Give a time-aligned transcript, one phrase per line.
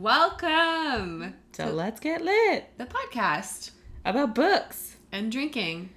[0.00, 3.72] Welcome So let's get lit the podcast
[4.04, 5.90] about books and drinking,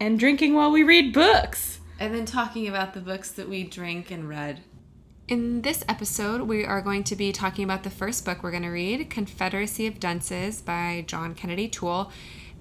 [0.00, 1.78] and drinking while we read books.
[2.00, 4.62] and then talking about the books that we drink and read.
[5.28, 8.64] In this episode, we are going to be talking about the first book we're going
[8.64, 12.10] to read, Confederacy of Dunces by John Kennedy Toole.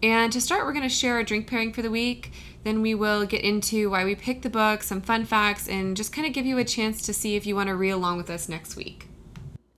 [0.04, 2.32] And to start, we're going to share our drink pairing for the week.
[2.64, 6.14] Then we will get into why we picked the book, some fun facts, and just
[6.14, 8.29] kind of give you a chance to see if you want to read along with
[8.29, 9.07] us next week.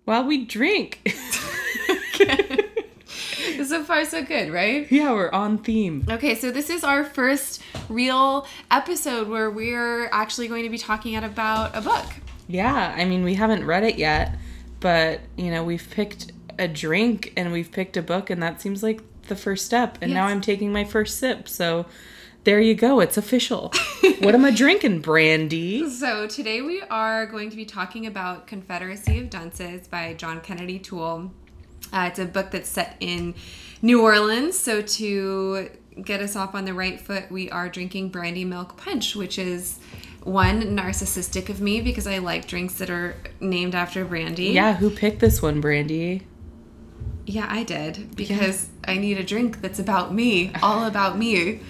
[0.09, 1.01] While we drink.
[3.63, 4.91] so far, so good, right?
[4.91, 6.03] yeah, we're on theme.
[6.09, 11.15] Okay, so this is our first real episode where we're actually going to be talking
[11.15, 12.07] about a book.
[12.47, 14.35] Yeah, I mean, we haven't read it yet,
[14.79, 18.81] but, you know, we've picked a drink and we've picked a book, and that seems
[18.81, 19.99] like the first step.
[20.01, 21.47] And now I'm taking my first sip.
[21.47, 21.85] So
[22.43, 22.99] there you go.
[22.99, 23.73] It's official.
[24.19, 25.89] what am I drinking, Brandy?
[25.89, 30.79] So today we are going to be talking about Confederacy of Dunces by John Kennedy
[30.79, 31.31] Toole.
[31.91, 33.35] Uh, it's a book that's set in
[33.81, 34.57] New Orleans.
[34.57, 35.69] So to
[36.03, 39.79] get us off on the right foot, we are drinking brandy milk punch, which is
[40.23, 44.49] one narcissistic of me because I like drinks that are named after brandy.
[44.49, 46.25] Yeah, who picked this one, Brandy?
[47.25, 51.61] Yeah, I did because I need a drink that's about me, all about me.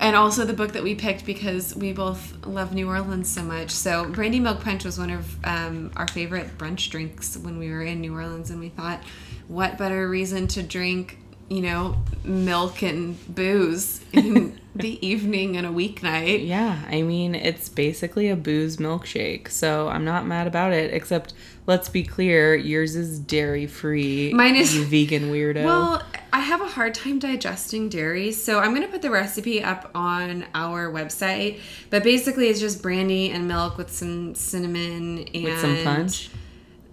[0.00, 3.70] And also the book that we picked because we both love New Orleans so much.
[3.70, 7.82] So, Brandy Milk Punch was one of um, our favorite brunch drinks when we were
[7.82, 9.02] in New Orleans, and we thought,
[9.46, 11.18] what better reason to drink,
[11.50, 16.46] you know, milk and booze in the evening and a weeknight?
[16.46, 21.34] Yeah, I mean, it's basically a booze milkshake, so I'm not mad about it, except
[21.66, 24.32] let's be clear, yours is dairy free.
[24.32, 25.64] Mine is- You vegan weirdo.
[25.64, 29.60] Well, I have a hard time digesting dairy, so I'm going to put the recipe
[29.62, 31.58] up on our website.
[31.90, 36.30] But basically, it's just brandy and milk with some cinnamon and With some punch.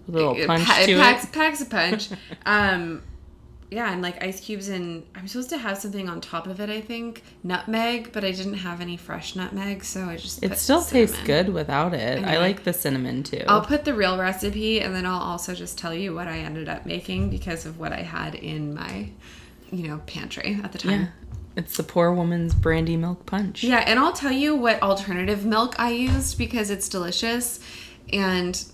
[0.08, 1.32] A little It punch to packs, it.
[1.32, 2.08] Packs a punch.
[2.46, 3.02] um,
[3.70, 6.70] yeah, and like ice cubes, and I'm supposed to have something on top of it.
[6.70, 10.82] I think nutmeg, but I didn't have any fresh nutmeg, so I just It still
[10.82, 12.18] tastes good without it.
[12.18, 12.38] I Anyway.
[12.38, 13.44] like the cinnamon too.
[13.46, 16.68] I'll put the real recipe, and then I'll also just tell you what I ended
[16.68, 19.10] up making because of what I had in my,
[19.70, 21.00] you know, pantry at the time.
[21.00, 21.06] yeah.
[21.56, 23.64] It's the poor woman's brandy milk punch.
[23.64, 27.58] Yeah, and I'll tell you what alternative milk I used because it's delicious
[28.12, 28.64] and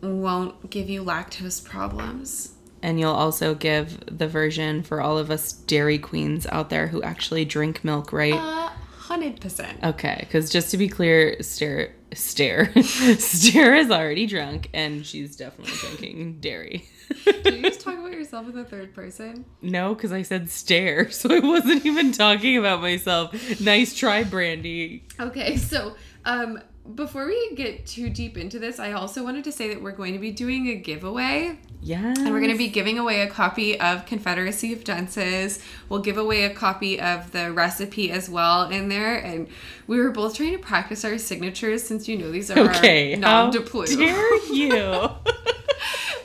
[0.00, 2.52] won't give you lactose problems.
[2.82, 7.02] And you'll also give the version for all of us dairy queens out there who
[7.02, 8.32] actually drink milk, right?
[8.34, 9.78] Uh, hundred percent.
[9.84, 15.74] Okay, because just to be clear, Stare, Stare, Stare is already drunk, and she's definitely
[15.74, 16.86] drinking dairy.
[17.24, 19.44] Did you just talk about yourself in the third person?
[19.60, 23.60] no, because I said Stare, so I wasn't even talking about myself.
[23.60, 25.04] Nice try, Brandy.
[25.18, 26.60] Okay, so um,
[26.94, 30.12] before we get too deep into this, I also wanted to say that we're going
[30.12, 31.58] to be doing a giveaway.
[31.82, 35.60] Yeah, And we're going to be giving away a copy of Confederacy of Dunces.
[35.88, 39.16] We'll give away a copy of the recipe as well in there.
[39.16, 39.48] And
[39.86, 43.14] we were both trying to practice our signatures since you know these are okay.
[43.14, 43.96] our How non-deployable.
[43.96, 44.82] dare you?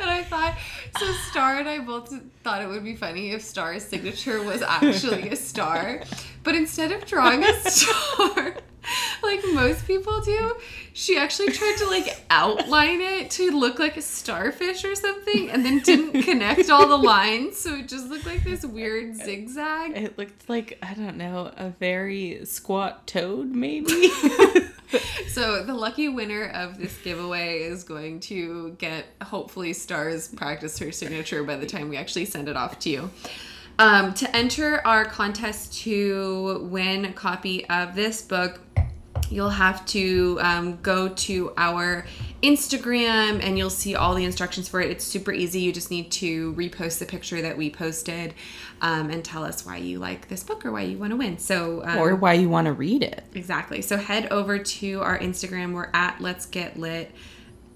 [0.01, 0.57] and I thought,
[0.99, 5.29] so Star and I both thought it would be funny if Star's signature was actually
[5.29, 6.01] a star.
[6.43, 8.55] But instead of drawing a star,
[9.25, 10.55] like most people do,
[10.93, 15.65] she actually tried to like outline it to look like a starfish or something and
[15.65, 17.57] then didn't connect all the lines.
[17.57, 19.97] So it just looked like this weird zigzag.
[19.97, 24.09] it looked like I don't know a very squat toad, maybe.
[25.27, 30.91] So the lucky winner of this giveaway is going to get hopefully stars practice her
[30.93, 33.09] signature by the time we actually send it off to you.
[33.77, 38.61] Um, to enter our contest to win a copy of this book,
[39.29, 42.05] you'll have to um, go to our
[42.41, 44.91] Instagram and you'll see all the instructions for it.
[44.91, 45.61] It's super easy.
[45.61, 48.33] You just need to repost the picture that we posted
[48.81, 51.37] um, and tell us why you like this book or why you want to win.
[51.37, 53.23] So, um, or why you want to read it.
[53.33, 53.81] Exactly.
[53.81, 55.73] So head over to our Instagram.
[55.73, 57.11] We're at Let's Get Lit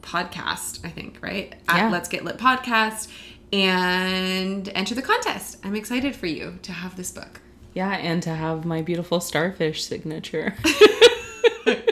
[0.01, 1.55] Podcast, I think, right?
[1.65, 1.85] Yeah.
[1.85, 3.09] At Let's Get Lit Podcast
[3.51, 5.57] and enter the contest.
[5.63, 7.41] I'm excited for you to have this book.
[7.73, 10.55] Yeah, and to have my beautiful starfish signature.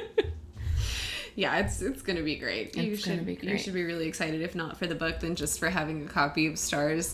[1.36, 2.76] Yeah, it's it's gonna be great.
[2.76, 5.20] you It's should gonna be you should be really excited, if not for the book,
[5.20, 7.14] then just for having a copy of Stars.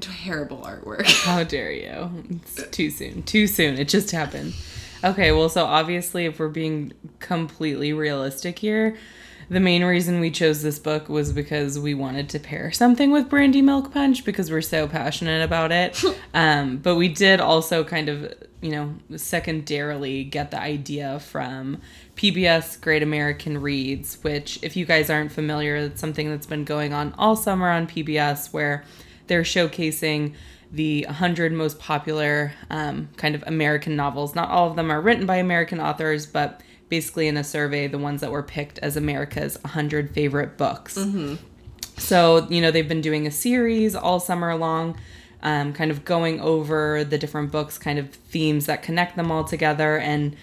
[0.00, 1.04] Terrible artwork.
[1.24, 2.24] How dare you?
[2.30, 3.24] It's too soon.
[3.24, 3.78] Too soon.
[3.78, 4.54] It just happened.
[5.04, 8.96] Okay, well, so obviously, if we're being completely realistic here,
[9.50, 13.30] the main reason we chose this book was because we wanted to pair something with
[13.30, 16.02] Brandy Milk Punch because we're so passionate about it.
[16.34, 21.80] um, but we did also kind of, you know, secondarily get the idea from
[22.16, 26.92] PBS Great American Reads, which, if you guys aren't familiar, it's something that's been going
[26.92, 28.84] on all summer on PBS where
[29.28, 30.34] they're showcasing
[30.70, 34.34] the 100 most popular um, kind of American novels.
[34.34, 37.98] Not all of them are written by American authors, but basically in a survey, the
[37.98, 40.96] ones that were picked as America's 100 favorite books.
[41.98, 44.96] So, you know, they've been doing a series all summer long,
[45.42, 49.44] um, kind of going over the different books, kind of themes that connect them all
[49.44, 49.98] together.
[49.98, 50.36] And,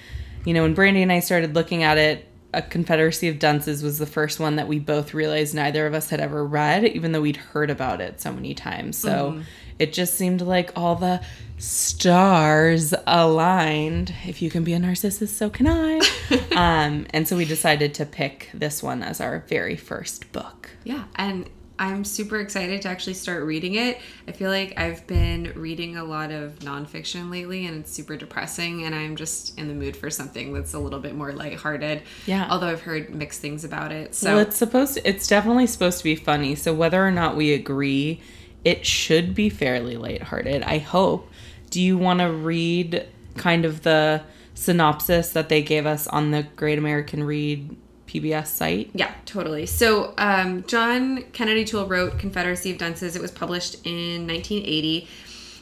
[0.45, 3.99] you know, when Brandy and I started looking at it, A Confederacy of Dunces was
[3.99, 7.21] the first one that we both realized neither of us had ever read, even though
[7.21, 8.97] we'd heard about it so many times.
[8.97, 9.41] So
[9.79, 11.21] it just seemed like all the
[11.57, 14.13] stars aligned.
[14.25, 15.99] If you can be a narcissist, so can I.
[16.55, 20.71] um, and so we decided to pick this one as our very first book.
[20.83, 23.99] Yeah, and I'm super excited to actually start reading it.
[24.27, 28.85] I feel like I've been reading a lot of nonfiction lately and it's super depressing,
[28.85, 32.03] and I'm just in the mood for something that's a little bit more lighthearted.
[32.25, 32.47] Yeah.
[32.49, 34.15] Although I've heard mixed things about it.
[34.15, 36.55] So Well, it's supposed to, it's definitely supposed to be funny.
[36.55, 38.21] So whether or not we agree,
[38.65, 40.63] it should be fairly lighthearted.
[40.63, 41.29] I hope.
[41.69, 43.07] Do you want to read
[43.37, 44.23] kind of the
[44.55, 47.75] synopsis that they gave us on the Great American Read
[48.07, 48.89] PBS site?
[48.93, 49.67] Yeah, totally.
[49.67, 53.15] So, um, John Kennedy Toole wrote Confederacy of Dunces.
[53.15, 55.07] It was published in 1980.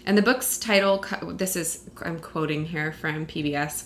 [0.05, 3.85] And the book's title, this is, I'm quoting here from PBS.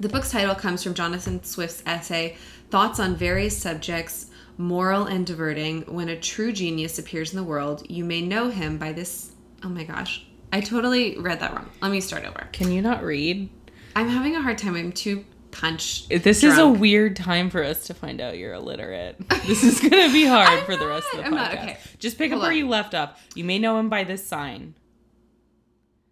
[0.00, 2.36] The book's title comes from Jonathan Swift's essay,
[2.70, 4.26] Thoughts on Various Subjects,
[4.58, 5.82] Moral and Diverting.
[5.82, 9.32] When a true genius appears in the world, you may know him by this.
[9.62, 10.26] Oh my gosh.
[10.52, 11.70] I totally read that wrong.
[11.80, 12.48] Let me start over.
[12.52, 13.48] Can you not read?
[13.94, 14.74] I'm having a hard time.
[14.74, 16.08] I'm too punch.
[16.08, 19.16] This is a weird time for us to find out you're illiterate.
[19.46, 21.26] This is going to be hard for the rest of the podcast.
[21.26, 21.78] I'm not, okay.
[21.98, 22.58] Just pick Hold up where on.
[22.58, 23.22] you left off.
[23.34, 24.74] You may know him by this sign.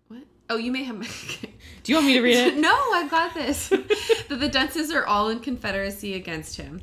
[0.08, 0.22] What?
[0.48, 0.96] Oh, you may have.
[1.82, 2.56] Do you want me to read it?
[2.58, 3.68] no, I've got this.
[4.28, 6.82] that the Dunces are all in confederacy against him.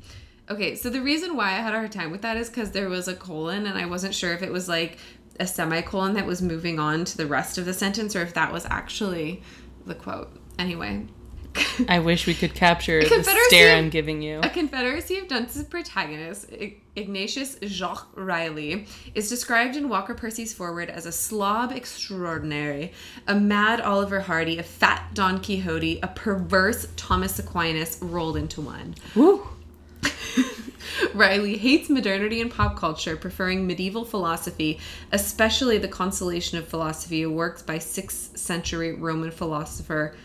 [0.50, 2.90] Okay, so the reason why I had a hard time with that is because there
[2.90, 4.98] was a colon, and I wasn't sure if it was like
[5.40, 8.52] a semicolon that was moving on to the rest of the sentence, or if that
[8.52, 9.44] was actually
[9.86, 10.32] the quote.
[10.58, 11.06] Anyway.
[11.90, 14.40] I wish we could capture the stare I'm giving you.
[14.42, 16.50] A Confederacy of Dunces protagonist,
[16.96, 22.94] Ignatius Jacques Reilly, is described in Walker Percy's foreword as a slob extraordinary,
[23.28, 28.96] a mad Oliver Hardy, a fat Don Quixote, a perverse Thomas Aquinas rolled into one.
[29.16, 29.48] Woo.
[31.14, 34.80] Reilly hates modernity and pop culture, preferring medieval philosophy,
[35.12, 40.16] especially the Consolation of Philosophy, a work by 6th century Roman philosopher.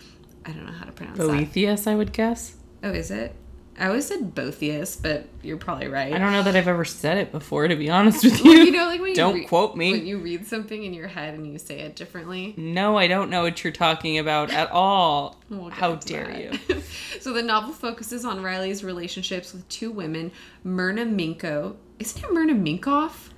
[0.46, 1.26] I don't know how to pronounce that.
[1.28, 2.56] Boethius, I would guess.
[2.82, 3.34] Oh, is it?
[3.78, 6.12] I always said Boethius, but you're probably right.
[6.12, 8.50] I don't know that I've ever said it before, to be honest with you.
[8.50, 9.92] Well, you know, like when you Don't re- quote me.
[9.92, 12.52] When you read something in your head and you say it differently.
[12.58, 15.40] No, I don't know what you're talking about at all.
[15.48, 16.68] We'll How dare that.
[16.68, 16.82] you?
[17.20, 20.32] so the novel focuses on Reilly's relationships with two women,
[20.64, 21.76] Myrna Minko.
[21.98, 23.30] Isn't it Myrna Minkoff?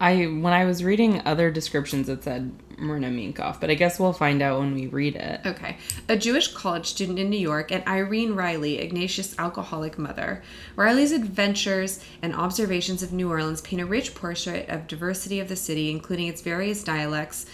[0.00, 4.12] I when I was reading other descriptions, it said Myrna Minkoff, but I guess we'll
[4.12, 5.40] find out when we read it.
[5.44, 5.76] Okay.
[6.08, 10.42] A Jewish college student in New York, and Irene Reilly, Ignatius' alcoholic mother.
[10.76, 15.56] Reilly's adventures and observations of New Orleans paint a rich portrait of diversity of the
[15.56, 17.46] city, including its various dialects.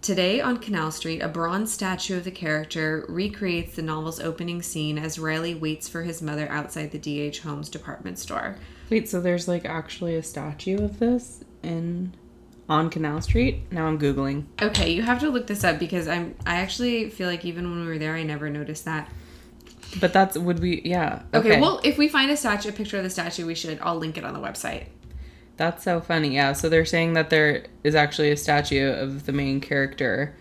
[0.00, 4.98] Today on Canal Street, a bronze statue of the character recreates the novel's opening scene
[4.98, 7.40] as Reilly waits for his mother outside the D.H.
[7.40, 8.56] Holmes department store.
[8.90, 12.14] Wait, so there's like actually a statue of this in
[12.68, 13.70] on Canal Street?
[13.70, 14.44] Now I'm googling.
[14.60, 17.80] Okay, you have to look this up because I'm I actually feel like even when
[17.80, 19.10] we were there I never noticed that.
[20.00, 21.22] But that's would we yeah.
[21.34, 23.78] Okay, well, if we find a statue, a picture of the statue, we should.
[23.82, 24.86] I'll link it on the website.
[25.58, 26.34] That's so funny.
[26.34, 30.34] Yeah, so they're saying that there is actually a statue of the main character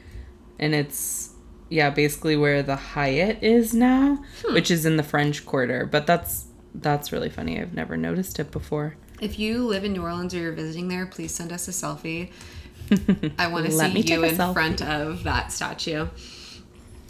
[0.62, 1.34] and it's
[1.70, 4.54] yeah, basically where the Hyatt is now, hmm.
[4.54, 5.86] which is in the French Quarter.
[5.86, 7.60] But that's that's really funny.
[7.60, 8.96] I've never noticed it before.
[9.22, 12.32] If you live in New Orleans or you're visiting there, please send us a selfie.
[13.38, 14.54] I want to see you in selfie.
[14.54, 16.08] front of that statue.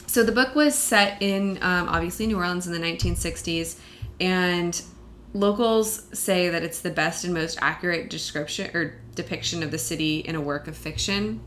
[0.07, 3.79] So the book was set in um, obviously New Orleans in the 1960s,
[4.19, 4.79] and
[5.33, 10.19] locals say that it's the best and most accurate description or depiction of the city
[10.19, 11.39] in a work of fiction.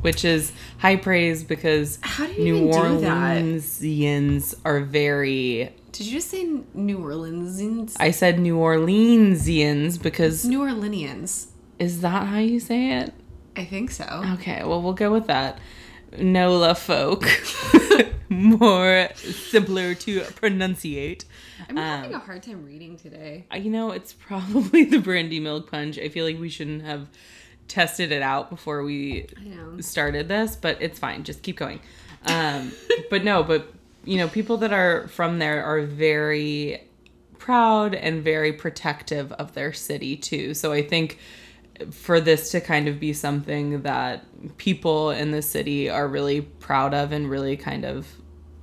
[0.00, 3.42] Which is high praise because How do you New even do that?
[3.42, 7.96] Orleansians are very Did you just say New Orleansians?
[7.98, 11.46] I said New Orleansians because New Orleanians.
[11.78, 13.14] is that how you say it?
[13.56, 14.04] I think so.
[14.34, 15.58] Okay, well we'll go with that.
[16.18, 17.24] NOLA folk.
[18.28, 21.24] More simpler to pronunciate.
[21.70, 23.46] I'm having a hard time reading today.
[23.54, 25.98] You know, it's probably the brandy milk punch.
[25.98, 27.08] I feel like we shouldn't have
[27.68, 29.28] tested it out before we
[29.80, 31.24] started this, but it's fine.
[31.24, 31.80] Just keep going.
[32.26, 32.72] Um,
[33.08, 33.72] but no, but
[34.06, 36.82] you know, people that are from there are very
[37.38, 40.54] proud and very protective of their city too.
[40.54, 41.18] So I think
[41.90, 44.24] for this to kind of be something that
[44.56, 48.06] people in the city are really proud of and really kind of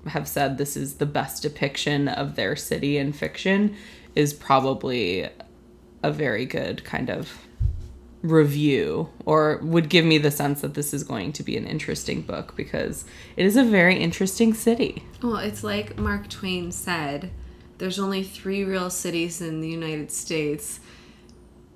[0.07, 3.75] have said this is the best depiction of their city in fiction
[4.15, 5.29] is probably
[6.01, 7.31] a very good kind of
[8.23, 12.21] review or would give me the sense that this is going to be an interesting
[12.21, 15.03] book because it is a very interesting city.
[15.21, 17.29] Well, it's like Mark Twain said
[17.77, 20.79] there's only three real cities in the United States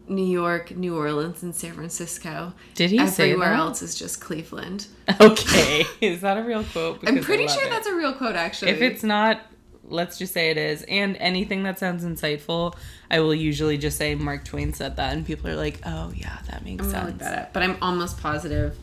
[0.10, 2.54] New York, New Orleans, and San Francisco.
[2.76, 4.88] Did he say Everywhere else is just Cleveland.
[5.22, 7.00] Okay, is that a real quote?
[7.06, 7.70] I'm pretty sure it.
[7.70, 8.72] that's a real quote, actually.
[8.72, 9.42] If it's not,
[9.88, 10.84] let's just say it is.
[10.84, 12.76] And anything that sounds insightful,
[13.10, 16.38] I will usually just say Mark Twain said that, and people are like, "Oh yeah,
[16.50, 18.78] that makes I'm sense." look that up, but I'm almost positive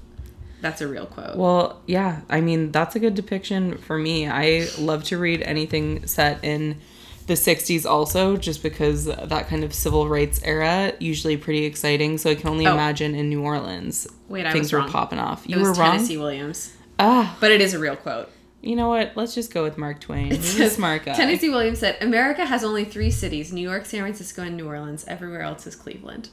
[0.60, 1.36] that's a real quote.
[1.36, 4.26] Well, yeah, I mean, that's a good depiction for me.
[4.26, 6.80] I love to read anything set in
[7.26, 12.28] the 60s also just because that kind of civil rights era usually pretty exciting so
[12.30, 12.72] i can only Oh.
[12.74, 15.92] imagine in new orleans Wait, I things were popping off it you was were wrong
[15.92, 18.30] Tennessee Williams, ah but it is a real quote.
[18.64, 21.78] You know what let's just go with mark twain he's a smart guy Tennessee Williams
[21.80, 25.04] said, "America has only three cities: New York, San Francisco, and New Orleans.
[25.06, 26.30] Everywhere else is Cleveland."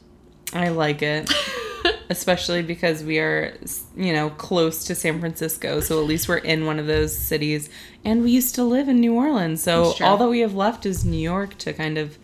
[0.54, 1.32] i like it
[2.10, 3.58] especially because we are
[3.96, 7.70] you know close to san francisco so at least we're in one of those cities
[8.04, 11.06] and we used to live in new orleans so all that we have left is
[11.06, 12.18] new york to kind of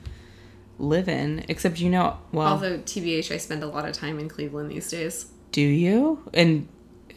[0.77, 4.27] live in except you know well Although TBH, I spend a lot of time in
[4.29, 5.27] Cleveland these days.
[5.51, 6.67] do you and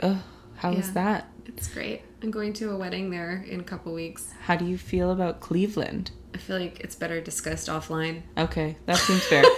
[0.01, 0.19] uh,
[0.57, 0.93] how is Yeah.
[0.95, 2.03] that It's great.
[2.23, 4.33] I'm going to a wedding there in a couple weeks.
[4.43, 8.23] how do you feel about cleveland I feel like it's better discussed offline.
[8.39, 9.43] okay that seems fair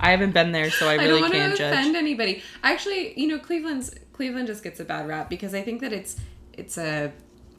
[0.00, 2.42] i haven't been there so i I don't really want can't to judge offend anybody.
[2.62, 6.16] Actually, you know, Cleveland's Cleveland just gets a bad rap because I think that it's
[6.52, 7.12] it's a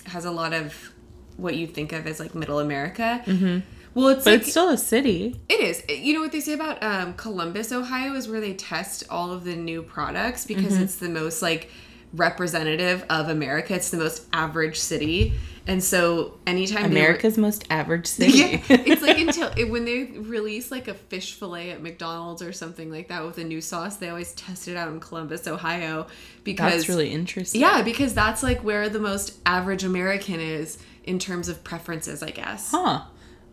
[0.07, 0.91] has a lot of
[1.37, 3.21] what you think of as like middle America.
[3.25, 3.59] Mm-hmm.
[3.95, 5.83] Well, it's but like it's still a city It is.
[5.87, 9.43] You know what they say about um, Columbus, Ohio, is where they test all of
[9.45, 10.83] the new products because Mm-hmm.
[10.83, 11.69] it's the most like
[12.13, 13.75] representative of America.
[13.75, 15.33] It's the most average city,
[15.65, 20.71] and so anytime america's most average city yeah, it's like until it, when they release
[20.71, 24.09] like a fish fillet at McDonald's or something like that with a new sauce, they
[24.09, 26.07] always test it out in Columbus, Ohio,
[26.43, 31.19] because that's really interesting yeah, because that's like where the most average American is in
[31.19, 32.71] terms of preferences, I guess.
[32.71, 33.03] Huh.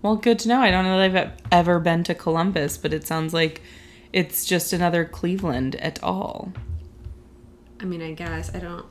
[0.02, 0.60] Well, good to know.
[0.60, 3.60] I don't know that I've ever been to Columbus, but it sounds like
[4.12, 6.52] it's just another Cleveland at all.
[7.80, 8.86] I mean, I guess I don't.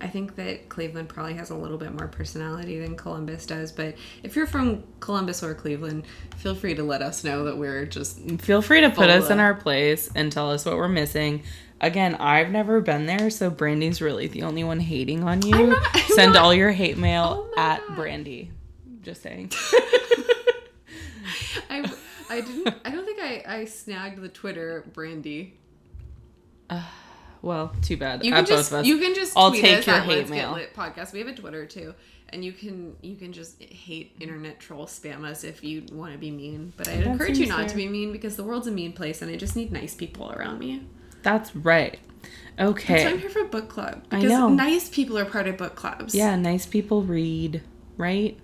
[0.00, 3.70] I think that Cleveland probably has a little bit more personality than Columbus does.
[3.70, 6.04] But if you're from Columbus or Cleveland,
[6.38, 8.18] feel free to let us know that we're just.
[8.40, 11.44] Feel free to put us in our place and tell us what we're missing.
[11.80, 15.54] Again, I've never been there, so Brandy's really the only one hating on you.
[15.54, 17.96] I'm not- I'm Send not- all your hate mail Oh at God.
[17.96, 18.50] Brandy.
[19.02, 19.50] Just saying.
[21.70, 21.90] I,
[22.30, 22.74] I didn't.
[22.84, 25.58] I don't think I, I snagged the Twitter Brandy.
[27.42, 28.24] Well, too bad.
[28.24, 28.86] You can both just of us.
[28.86, 30.58] you can just I'll take us your at hate Let's mail.
[30.74, 31.12] Podcast.
[31.12, 31.94] We have a Twitter too,
[32.30, 36.18] and you can you can just hate internet troll spam us if you want to
[36.18, 36.72] be mean.
[36.76, 37.68] But I'd encourage you not fair.
[37.70, 40.30] to be mean because the world's a mean place, and I just need nice people
[40.32, 40.86] around me.
[41.22, 41.98] That's right.
[42.58, 43.02] Okay.
[43.02, 44.48] So I'm here for book club I because know.
[44.48, 46.14] nice people are part of book clubs.
[46.14, 47.62] Yeah, nice people read,
[47.96, 48.38] right?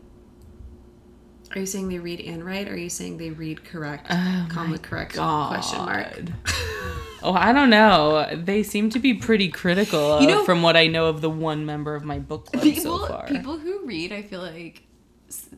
[1.54, 2.68] Are you saying they read and write?
[2.68, 5.48] Or are you saying they read correct, Oh comma correct God.
[5.54, 6.14] question mark?
[7.22, 8.28] Oh, I don't know.
[8.34, 11.30] They seem to be pretty critical of, You know- from what I know of the
[11.30, 13.26] one member of my book club people so far.
[13.26, 14.82] people who read, I feel like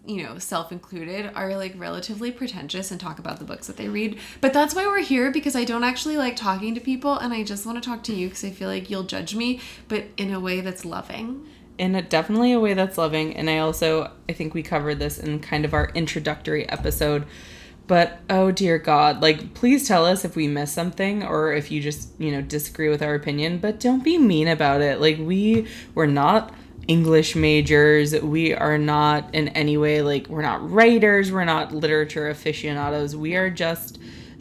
[0.04, 4.18] you know, self-included, are like relatively pretentious and talk about the books that they read.
[4.40, 7.44] But that's why we're here because I don't actually like talking to people, and I
[7.44, 10.32] just want to talk to you because I feel like you'll judge me, but in
[10.32, 11.46] a way that's loving.
[11.78, 15.18] in a, definitely a way that's loving and i also i think we covered this
[15.18, 17.24] in kind of our introductory episode
[17.86, 21.80] but oh dear god like please tell us if we miss something or if you
[21.80, 25.00] just you know disagree with our opinion but don't be mean about it.
[25.00, 26.54] Like we we're not
[26.88, 28.14] english majors.
[28.20, 31.32] We are not in any way like we're not writers.
[31.32, 33.16] We're not literature aficionados.
[33.16, 33.98] We are just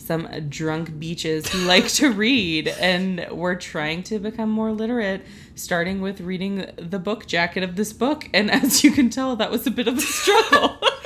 [0.10, 2.68] some drunk beaches who like to read.
[2.68, 7.94] And we're trying to become more literate starting with reading the book jacket of this
[7.94, 8.28] book.
[8.34, 10.80] And as you can tell that was a bit of a struggle.
[10.82, 10.99] Well, to be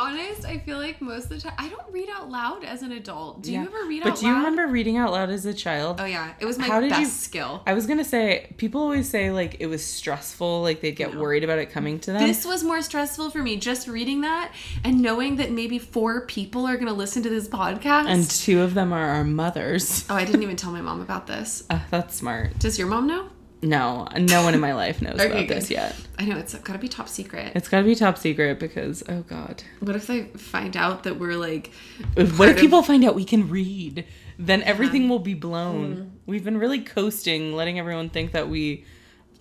[0.00, 2.92] honest, I feel like most of the time I don't read out loud as an
[2.92, 3.42] adult.
[3.42, 3.62] Do Yeah.
[3.62, 4.14] you ever read but out loud?
[4.14, 6.00] But do you remember reading out loud as a child?
[6.00, 7.62] Oh yeah, it was my How did best you- skill.
[7.66, 11.20] I was gonna say people always say like it was stressful, like they'd get No.
[11.20, 12.26] worried about it coming to them.
[12.26, 14.52] This was more stressful for me just reading that
[14.84, 18.06] and knowing that maybe four people are going to listen to this podcast.
[18.06, 20.04] and two of them are our mothers.
[20.08, 21.64] oh, I didn't even tell my mom about this.
[21.70, 22.58] Uh, that's smart.
[22.58, 23.26] Does your mom know?
[23.62, 25.94] No, no one in my life knows Okay, about this yet.
[26.18, 27.52] I know it's got to be top secret.
[27.54, 29.62] It's gotta be top secret because oh god.
[29.80, 31.70] What if they find out that we're like
[32.14, 34.06] What if of- people find out we can read?
[34.38, 35.40] Then everything will be Mm.
[35.40, 36.12] blown.
[36.24, 38.84] We've been really coasting, letting everyone think that we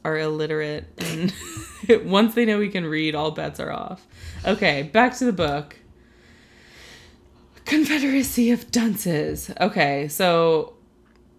[0.04, 1.34] are illiterate, and
[2.06, 4.06] once they know we can read, all bets are off.
[4.46, 5.78] Okay, back to the book.
[7.66, 9.52] Confederacy of Dunces.
[9.62, 10.74] Okay, so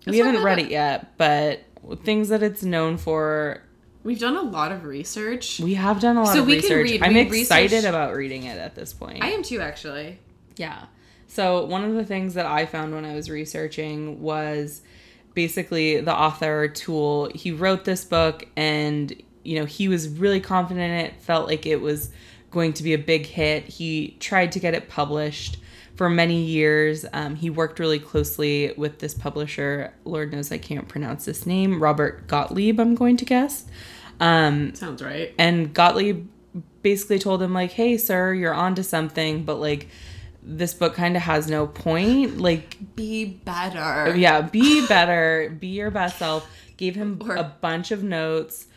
[0.07, 1.63] we haven't read it yet, but
[2.05, 3.63] things that it's known for,
[4.05, 5.61] we've done a lot of research.
[5.61, 8.15] we have done a lot So of we can read- I'm we excited researched- about
[8.15, 9.23] reading it at this point.
[9.23, 10.19] I am too actually.
[10.57, 10.85] Yeah.
[11.27, 14.83] So one of the things that I found when I was researching was
[15.35, 17.31] basically the author Toole.
[17.35, 21.65] He wrote this book and you know, he was really confident in it, felt like
[21.65, 22.11] it was
[22.51, 23.65] going to be a big hit.
[23.65, 25.57] He tried to get it published
[26.01, 27.05] for many years.
[27.13, 29.93] Um, he worked really closely with this publisher.
[30.07, 31.83] Lord knows I can't pronounce this name.
[31.83, 33.67] Robert Gottlieb, I'm going to guess.
[34.19, 35.35] Um, Sounds right.
[35.39, 36.27] and Gottlieb
[36.81, 39.89] basically told him like, "Hey, sir, you're onto something, but like
[40.43, 42.39] this book kind of has no point.
[42.39, 44.17] Like, Be better.
[44.17, 48.69] yeah, be better, be your best self." Gave him Or- a bunch of notes.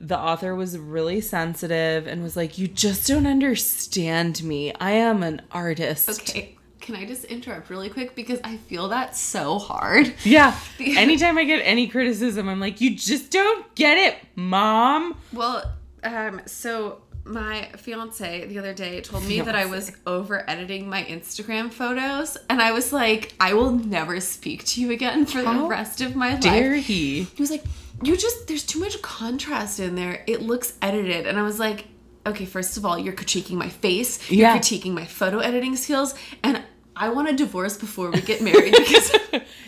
[0.00, 4.72] The author was really sensitive and was like, "You just don't understand me.
[4.74, 6.54] I am an artist." Okay.
[6.88, 10.14] Can I just interrupt really quick because I feel that so hard.
[10.24, 10.58] Yeah.
[10.80, 15.70] Anytime I get any criticism, I'm like, "You just don't get it, mom." Well,
[16.02, 21.04] um, so my fiance the other day told me that I was over editing my
[21.04, 25.66] Instagram photos, and I was like, I will never speak to you again for the
[25.68, 26.86] rest of my Dare life.
[26.86, 27.24] he?
[27.24, 27.64] He was like,
[28.02, 30.24] You just, there's too much contrast in there.
[30.26, 31.26] It looks edited.
[31.26, 31.84] And I was like,
[32.24, 34.56] Okay, first of all, you're critiquing my face, you're Yeah.
[34.56, 36.62] critiquing my photo editing skills, and
[36.98, 39.12] I want a divorce before we get married because.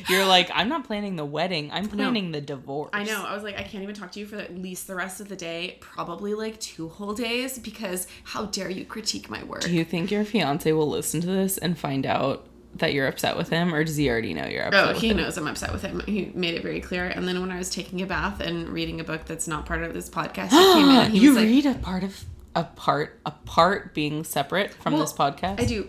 [0.09, 1.71] You're like, I'm not planning the wedding.
[1.71, 2.91] I'm planning the divorce.
[2.93, 3.25] I know.
[3.25, 5.29] I was like, I can't even talk to you for at least the rest of
[5.29, 9.61] the day, probably like two whole days, because how dare you critique my work?
[9.63, 12.47] Do you think your fiance will listen to this and find out
[12.77, 14.97] that you're upset with him, or does he already know you're upset?
[14.97, 15.19] Oh, he him?
[15.19, 16.01] knows I'm upset with him.
[16.07, 17.07] He made it very clear.
[17.07, 19.83] And then when I was taking a bath and reading a book that's not part
[19.83, 22.25] of this podcast, he came in and he you was like, read a part of
[22.57, 25.61] a part a part being separate from Well, this podcast.
[25.61, 25.89] I do.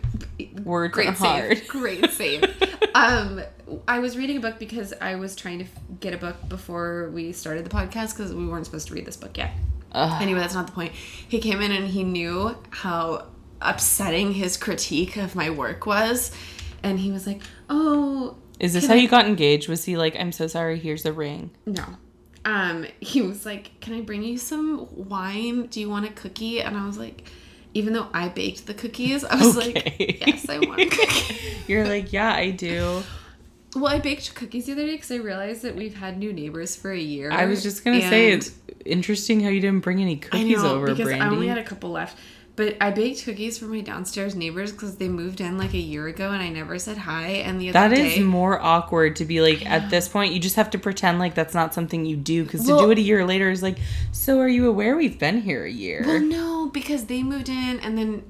[0.63, 1.57] Words Great are hard.
[1.57, 1.67] save.
[1.69, 2.43] Great save.
[2.95, 3.41] um,
[3.87, 5.65] I was reading a book because I was trying to
[5.99, 9.17] get a book before we started the podcast because we weren't supposed to read this
[9.17, 9.51] book yet.
[9.93, 10.21] Ugh.
[10.21, 10.91] Anyway, that's not the point.
[10.93, 13.27] He came in and he knew how
[13.61, 16.31] upsetting his critique of my work was.
[16.83, 19.67] And he was like, Oh, Is this how I- you got engaged?
[19.67, 21.51] Was he like, I'm so sorry, here's the ring?
[21.65, 21.83] no.
[22.43, 25.67] Um, he was like, Can I bring you some wine?
[25.67, 26.61] Do you want a cookie?
[26.61, 27.29] And I was like,
[27.73, 29.73] even though I baked the cookies, I was Okay.
[29.99, 31.35] like, Yes, I want a cookie.
[31.67, 33.03] You're like, yeah, I do.
[33.75, 36.75] Well, I baked cookies the other day because I realized that we've had new neighbors
[36.75, 37.31] for a year.
[37.31, 38.51] I was just gonna say it's
[38.85, 41.23] interesting how you didn't bring any I cookies know over, because Brandy.
[41.23, 42.17] I only had a couple left.
[42.55, 46.07] But I baked cookies for my downstairs neighbors because they moved in like a year
[46.07, 47.27] ago and I never said hi.
[47.27, 50.33] And the other That day, is more awkward to be like at this point.
[50.33, 52.97] You just have to pretend like that's not something you do because to do it
[52.97, 53.77] a year later is like.
[54.11, 56.03] So are you aware we've been here a year?
[56.05, 58.23] well, no, because they moved in and then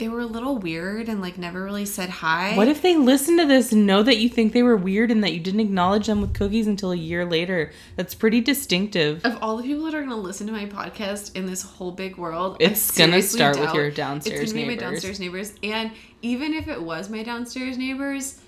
[0.00, 2.56] they were a little weird and like never really said hi.
[2.56, 5.22] What if they listen to this and know that you think they were weird and
[5.22, 7.70] that you didn't acknowledge them with cookies until a year later?
[7.94, 9.24] That's pretty distinctive.
[9.24, 11.92] of all the people that are going to listen to my podcast in this whole
[11.92, 14.42] big world, It's I gonna start with your downstairs neighbors.
[14.42, 18.40] It's gonna be my downstairs neighbors, and even if it was my downstairs neighbors,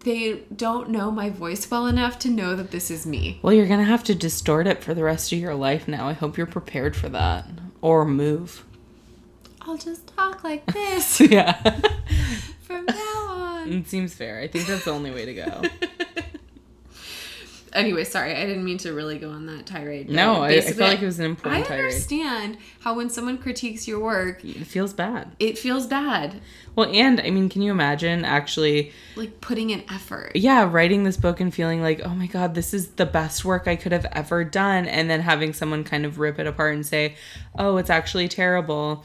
[0.00, 3.40] they don't know my voice well enough to know that this is me.
[3.42, 6.08] Well, you're gonna have to distort it for the rest of your life now.
[6.08, 7.46] I hope you're prepared for that.
[7.80, 8.64] Or move.
[9.62, 11.52] I'll just talk like this yeah.
[12.62, 13.72] from now on.
[13.72, 14.40] it seems fair.
[14.40, 15.62] I think that's the only way to go.
[17.74, 20.10] Anyway, sorry, I didn't mean to really go on that tirade.
[20.10, 21.80] No, I, I felt like it was an I important tirade.
[21.80, 25.34] I understand how when someone critiques your work, It feels bad.
[25.38, 26.42] it feels bad,
[26.76, 30.32] Well, and I mean, can you imagine actually, like putting in effort.
[30.34, 33.66] yeah, writing this book and feeling like, oh my God, this is the best work
[33.66, 34.84] I could have ever done.
[34.84, 37.14] And then having someone kind of rip it apart and say,
[37.58, 39.02] oh, it's actually terrible.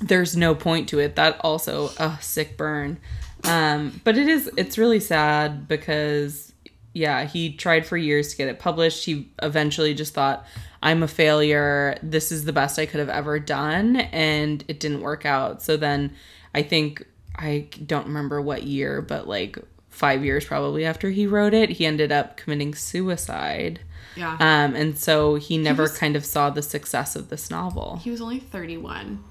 [0.00, 1.16] There's no point to it.
[1.16, 2.98] That also, a sick burn.
[3.44, 6.52] Um, but it is, it's really sad because,
[6.92, 9.04] yeah, he tried for years to get it published.
[9.04, 10.44] He eventually just thought,
[10.82, 11.96] I'm a failure.
[12.02, 13.96] This is the best I could have ever done.
[13.96, 15.62] And it didn't work out.
[15.62, 16.14] So then
[16.54, 17.06] I think,
[17.36, 19.58] I don't remember what year, but like
[19.90, 23.80] five years probably after he wrote it, he ended up committing suicide.
[24.16, 24.32] Yeah.
[24.34, 28.00] Um, and so he never was- kind of saw the success of this novel.
[28.02, 29.22] he was only 31.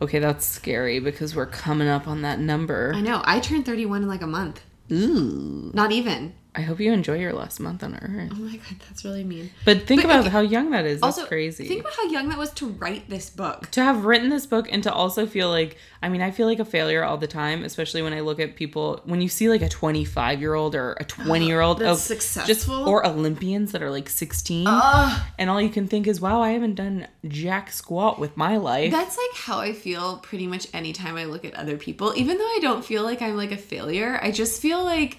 [0.00, 2.92] Okay, that's scary because we're coming up on that number.
[2.94, 3.22] I know.
[3.24, 4.62] I turned 31 in like a month.
[4.90, 5.70] Ooh.
[5.74, 6.34] Not even.
[6.54, 8.32] I hope you enjoy your last month on Earth.
[8.34, 9.50] Oh my god, that's really mean.
[9.64, 11.00] But think But, about okay, how young that is.
[11.00, 11.68] That's Also, crazy.
[11.68, 13.70] Think about how young that was to write this book.
[13.72, 16.58] to have written this book and to also feel like I mean I feel like
[16.58, 19.62] a failure all the time, especially when I look at people when you see like
[19.62, 22.88] a 25 year old or a 20 year old That's oh, just successful.
[22.88, 25.22] or Olympians that are like 16 Ugh.
[25.38, 28.90] and all you can think is wow I haven't done jack squat with my life.
[28.90, 32.14] That's like how I feel pretty much anytime I look at other people.
[32.16, 35.18] Even though I don't feel like I'm like a failure, I just feel like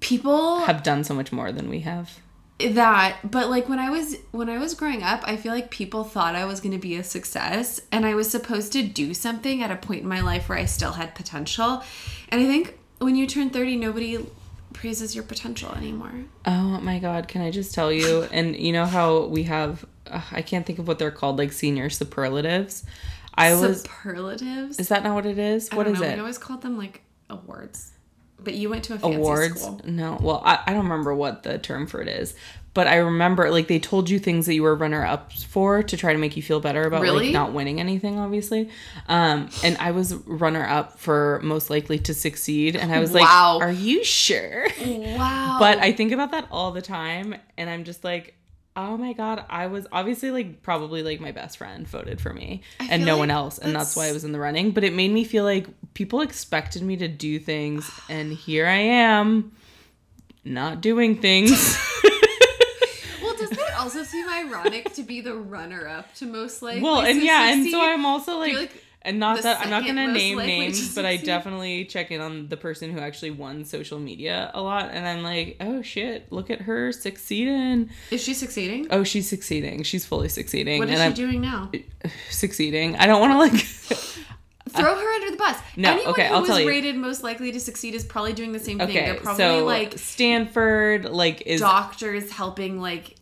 [0.00, 2.20] people have done so much more than we have.
[2.60, 6.04] that but like when i was when i was growing up i feel like people
[6.04, 9.60] thought i was going to be a success and i was supposed to do something
[9.62, 11.82] at a point in my life where i still had potential
[12.28, 14.24] and i think when you turn 30 nobody
[14.72, 16.12] praises your potential anymore
[16.46, 18.26] Oh my god, can I just tell you?
[18.32, 21.52] And you know how we have uh, I can't think of what they're called like
[21.52, 22.84] senior superlatives.
[23.36, 25.70] I was superlatives Is that not what it is?
[25.70, 26.14] What is know, it?
[26.14, 27.92] we always called them like awards
[28.42, 29.60] but you went to a fancy awards?
[29.62, 29.80] school.
[29.84, 30.18] No.
[30.20, 32.34] Well I, I don't remember what the term for it is.
[32.74, 35.96] But i remember like they told you things that you were runner up for to
[35.96, 37.26] try to make you feel better about Really?
[37.26, 38.68] like not winning anything obviously.
[39.08, 42.74] Um and i was runner up for most likely to succeed.
[42.74, 43.58] And i was like, Wow.
[43.60, 44.66] like are you sure?
[44.84, 45.56] Wow.
[45.60, 47.36] But i think about that all the time.
[47.56, 48.34] And i'm just like
[48.76, 52.60] oh my god i was obviously like probably like my best friend voted for me
[52.80, 54.82] I and no like one else and that's why i was in the running but
[54.82, 59.52] it made me feel like people expected me to do things and here i am
[60.44, 61.50] not doing things.
[63.22, 67.22] Well doesn't it also seem ironic to be the runner-up to most like well and
[67.22, 68.70] yeah and so i'm also like
[69.04, 72.48] and not the that i'm not gonna name names but i definitely check in on
[72.48, 76.50] the person who actually won social media a lot and i'm like oh shit look
[76.50, 77.90] at her succeeding.
[78.10, 78.86] Is she succeeding?
[78.90, 79.82] Oh she's succeeding.
[79.82, 81.70] She's fully succeeding what is and she i'm doing now?
[82.30, 82.96] succeeding.
[82.96, 83.66] I don't want to like
[84.70, 85.56] Throw her under the bus.
[85.76, 86.68] No, Anyone okay, who I'll was tell you.
[86.68, 88.88] rated most likely to succeed is probably doing the same thing.
[88.88, 93.14] Okay, They're probably so like Stanford, like is doctors helping like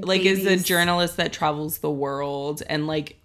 [0.00, 3.18] like is a journalist that travels the world and like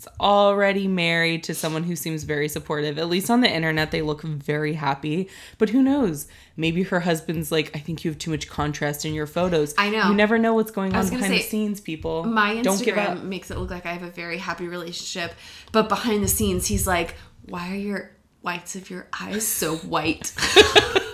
[0.00, 2.98] is already married to someone who seems very supportive.
[2.98, 5.28] At least on the internet, they look very happy.
[5.58, 6.26] But who knows?
[6.56, 9.74] Maybe her husband's like, I think you have too much contrast in your photos.
[9.76, 10.08] I know.
[10.08, 12.24] You never know what's going on behind the scenes, people.
[12.24, 13.18] my Don't give up.
[13.18, 15.34] Instagram makes it look like I have a very happy relationship,
[15.72, 18.10] but behind the scenes he's like, "Why are your
[18.40, 20.32] whites of your eyes so white?"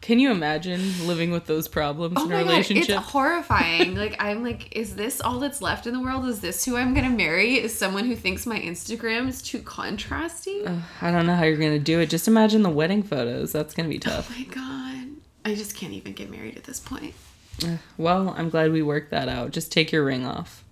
[0.00, 2.98] Can you imagine living with those problems oh in a my god, relationship?
[2.98, 3.94] it's horrifying.
[3.96, 6.26] like I'm like, is this all that's left in the world?
[6.26, 7.58] Is this who I'm gonna marry?
[7.58, 10.66] Is someone who thinks my Instagram is too contrasty?
[11.02, 12.06] I don't know how you're gonna do it.
[12.10, 13.52] Just imagine the wedding photos.
[13.52, 14.30] That's gonna be oh tough.
[14.32, 15.08] oh my god,
[15.44, 17.14] I just can't even get married at this point.
[17.96, 19.50] Well, I'm glad we worked that out.
[19.50, 20.64] Just take your ring off.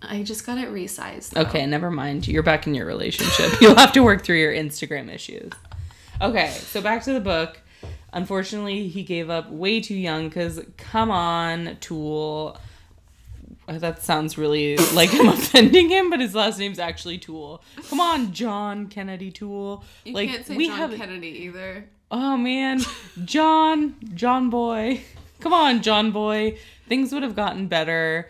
[0.00, 1.30] I just got it resized.
[1.30, 1.40] though.
[1.42, 2.28] Okay, never mind.
[2.28, 3.52] You're back in your relationship.
[3.60, 5.50] You'll have to work through your Instagram issues.
[6.22, 7.60] Okay, so back to the book.
[8.14, 12.56] Unfortunately, he gave up way too young because, come on, Toole.
[13.68, 17.62] Uh, That sounds really like I'm offending him, but his last name's actually Toole.
[17.90, 19.82] Come on, John Kennedy Toole.
[20.04, 20.94] You like can't say we John have.
[20.94, 21.86] Kennedy either.
[22.10, 22.80] Oh man,
[23.24, 25.00] John, John boy.
[25.40, 26.56] Come on, John boy.
[26.88, 28.28] Things would have gotten better.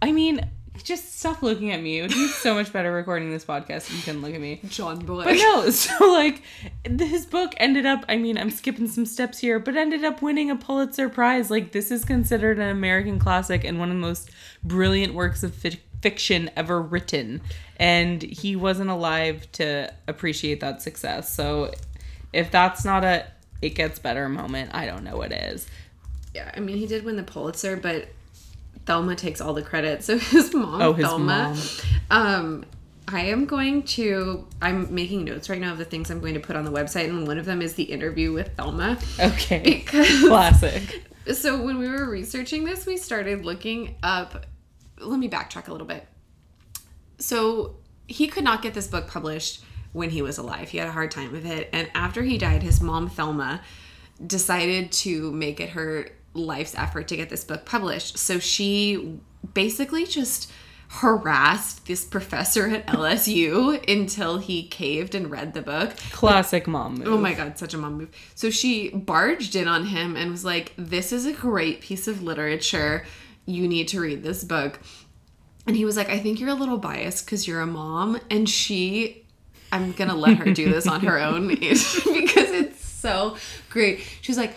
[0.00, 0.48] I mean,
[0.82, 1.98] just stop looking at me.
[1.98, 4.60] It would be so much better recording this podcast if you couldn't look at me.
[4.68, 5.24] John Boy.
[5.24, 6.42] But no, so like
[6.84, 10.50] his book ended up, I mean, I'm skipping some steps here, but ended up winning
[10.50, 11.50] a Pulitzer Prize.
[11.50, 14.30] Like this is considered an American classic and one of the most
[14.62, 17.40] brilliant works of fi- fiction ever written.
[17.78, 21.34] And he wasn't alive to appreciate that success.
[21.34, 21.72] So
[22.32, 23.26] if that's not a
[23.62, 25.66] it gets better moment, I don't know what is.
[26.34, 28.08] Yeah, I mean, he did win the Pulitzer, but
[28.86, 30.02] Thelma takes all the credit.
[30.04, 31.58] So his mom, Oh, his Thelma, mom.
[32.10, 32.64] um,
[33.08, 34.46] I am going to.
[34.62, 37.08] I'm making notes right now of the things I'm going to put on the website,
[37.08, 38.98] and one of them is the interview with Thelma.
[39.20, 39.62] Okay.
[39.86, 41.02] Because Classic.
[41.34, 44.46] so when we were researching this, we started looking up.
[44.98, 46.06] Let me backtrack a little bit.
[47.18, 50.68] So he could not get this book published when he was alive.
[50.70, 53.60] He had a hard time with it, and after he died, his mom Thelma
[54.26, 58.18] decided to make it her life's effort to get this book published.
[58.18, 59.18] So she
[59.54, 60.50] basically just
[60.88, 65.96] harassed this professor at LSU until he caved and read the book.
[66.12, 67.08] Classic mom move.
[67.08, 68.10] Oh my god, such a mom move.
[68.34, 72.22] So she barged in on him and was like, This is a great piece of
[72.22, 73.04] literature.
[73.46, 74.80] You need to read this book.
[75.66, 78.20] And he was like, I think you're a little biased because you're a mom.
[78.30, 79.24] And she,
[79.72, 83.36] I'm going to let her do this on her own because it's so
[83.68, 84.00] great.
[84.20, 84.56] She's like,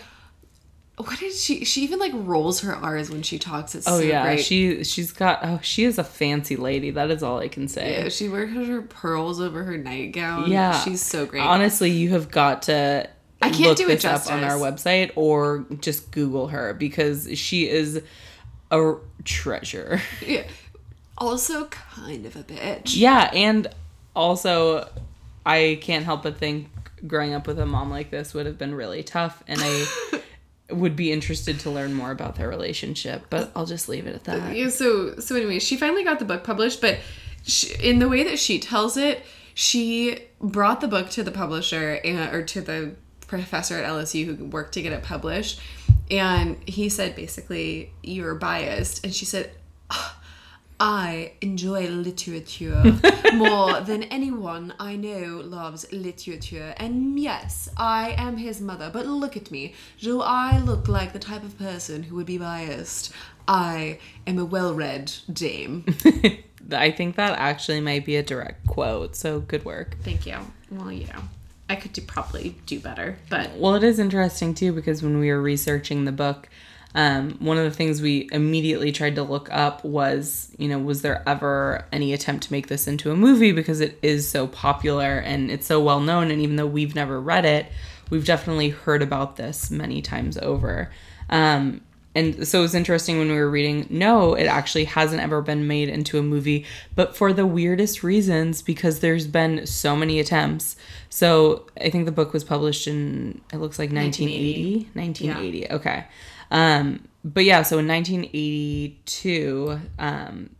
[1.02, 1.64] what did she?
[1.64, 3.74] She even like rolls her R's when she talks.
[3.74, 4.44] It's Oh so yeah, great.
[4.44, 6.90] she she's got oh she is a fancy lady.
[6.90, 8.02] That is all I can say.
[8.02, 10.50] yeah, she wears her pearls over her nightgown.
[10.50, 10.78] Yeah.
[10.80, 11.40] she's so great.
[11.42, 13.08] Honestly, you have got to
[13.42, 17.28] I can't look do it this up on our website or just Google her because
[17.38, 18.02] she is
[18.70, 20.00] a treasure.
[20.26, 20.44] yeah.
[21.16, 22.96] Also, kind of a bitch.
[22.96, 23.66] Yeah, and
[24.16, 24.88] also
[25.44, 26.68] I can't help but think
[27.06, 29.86] growing up with a mom like this would have been really tough and I
[30.72, 34.24] would be interested to learn more about their relationship, but I'll just leave it at
[34.24, 34.56] that.
[34.56, 36.98] Yeah, so so anyway, she finally got the book published, but
[37.42, 42.00] she, in the way that she tells it, she brought the book to the publisher
[42.04, 42.94] and, or to the
[43.26, 45.60] professor at LSU who worked to get it published,
[46.10, 49.50] and he said basically you're biased, and she said.
[49.90, 50.19] "Ah,
[50.80, 52.82] I enjoy literature
[53.34, 56.74] more than anyone I know loves literature.
[56.78, 59.74] And yes, I am his mother, but look at me.
[60.00, 63.12] Do I look like the type of person who would be biased?
[63.46, 65.84] I am a well read dame.
[66.72, 69.96] I think that actually might be a direct quote, so good work.
[70.02, 70.38] Thank you.
[70.70, 71.20] Well, you know,
[71.68, 75.30] I could do, probably do better, but Well, it is interesting too because when we
[75.30, 76.48] were researching the book,
[76.94, 81.02] um, one of the things we immediately tried to look up was, you know, was
[81.02, 85.18] there ever any attempt to make this into a movie because it is so popular
[85.18, 86.30] and it's so well known.
[86.30, 87.66] And even though we've never read it,
[88.10, 90.90] we've definitely heard about this many times over.
[91.28, 91.80] Um,
[92.12, 95.68] and so it was interesting when we were reading, no, it actually hasn't ever been
[95.68, 100.74] made into a movie, but for the weirdest reasons because there's been so many attempts.
[101.08, 104.90] So I think the book was published in, it looks like 1980.
[104.94, 106.06] 1980, okay.
[106.50, 110.50] Um, but yeah, so in 1982, um,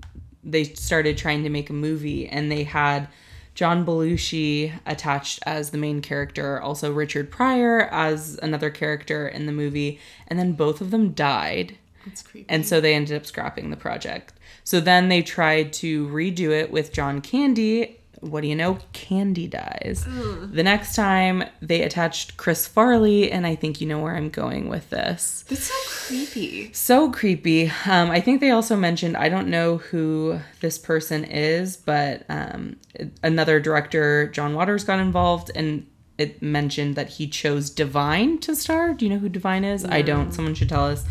[0.45, 3.09] they started trying to make a movie and they had
[3.55, 9.53] John Belushi attached as the main character, also Richard Pryor as another character in the
[9.53, 11.77] movie, and then both of them died.
[12.07, 12.47] it's creepy.
[12.49, 14.33] And so they ended up scrapping the project.
[14.65, 18.00] So then they tried to redo it with John Candy.
[18.21, 18.79] What do you know?
[18.93, 20.07] Candy dies.
[20.07, 24.69] The next time they attached Chris Farley, and I think you know where I'm going
[24.69, 25.45] with this.
[25.49, 26.73] That's so creepy.
[26.73, 27.73] So creepy.
[27.87, 32.77] Um, I think they also mentioned, I don't know who this person is, but um,
[33.23, 35.87] another director, John Waters, got involved and
[36.19, 38.93] it mentioned that he chose Divine to star.
[38.93, 39.87] Do you know who Divine is?
[39.87, 40.33] I don't.
[40.33, 41.05] Someone should tell us.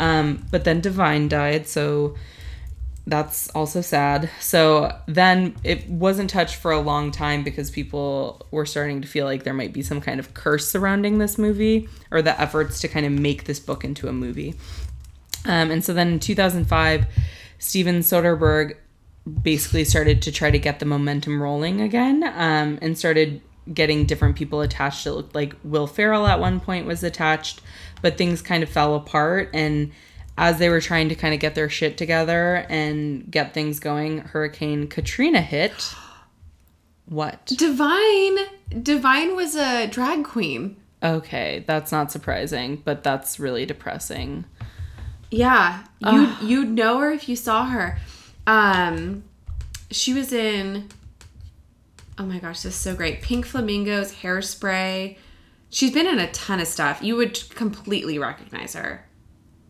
[0.00, 2.16] Um, but then Divine died, so
[3.06, 4.28] that's also sad.
[4.40, 9.26] So then it wasn't touched for a long time because people were starting to feel
[9.26, 12.88] like there might be some kind of curse surrounding this movie or the efforts to
[12.88, 14.54] kind of make this book into a movie.
[15.44, 17.06] Um, and so then in 2005,
[17.58, 18.76] Steven Soderbergh
[19.42, 23.40] basically started to try to get the momentum rolling again um, and started
[23.72, 25.06] getting different people attached.
[25.06, 27.60] It looked like Will Ferrell at one point was attached,
[28.02, 29.50] but things kind of fell apart.
[29.54, 29.92] And
[30.38, 34.18] as they were trying to kind of get their shit together and get things going,
[34.18, 35.94] Hurricane Katrina hit.
[37.08, 37.46] What?
[37.46, 38.36] Divine,
[38.82, 40.76] Divine was a drag queen.
[41.00, 44.44] Okay, that's not surprising, but that's really depressing.
[45.30, 47.98] Yeah, you you'd know her if you saw her.
[48.48, 49.22] Um,
[49.92, 50.88] she was in.
[52.18, 53.22] Oh my gosh, this is so great!
[53.22, 55.16] Pink Flamingos, Hairspray.
[55.70, 57.02] She's been in a ton of stuff.
[57.02, 59.05] You would completely recognize her.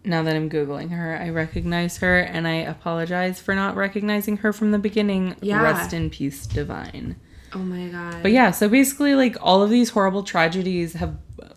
[0.07, 4.53] Now that I'm Googling her, I recognize her and I apologize for not recognizing her
[4.53, 5.35] from the beginning.
[5.40, 5.61] Yeah.
[5.61, 7.16] Rest in peace, Divine.
[7.53, 8.23] Oh my god.
[8.23, 11.16] But yeah, so basically, like all of these horrible tragedies have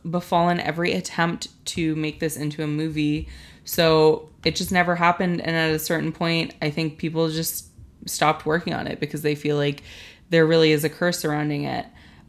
[0.09, 3.29] befallen every attempt to make this into a movie.
[3.65, 5.41] So it just never happened.
[5.41, 7.67] And at a certain point, I think people just
[8.07, 9.83] stopped working on it because they feel like
[10.29, 11.85] there really is a curse surrounding it.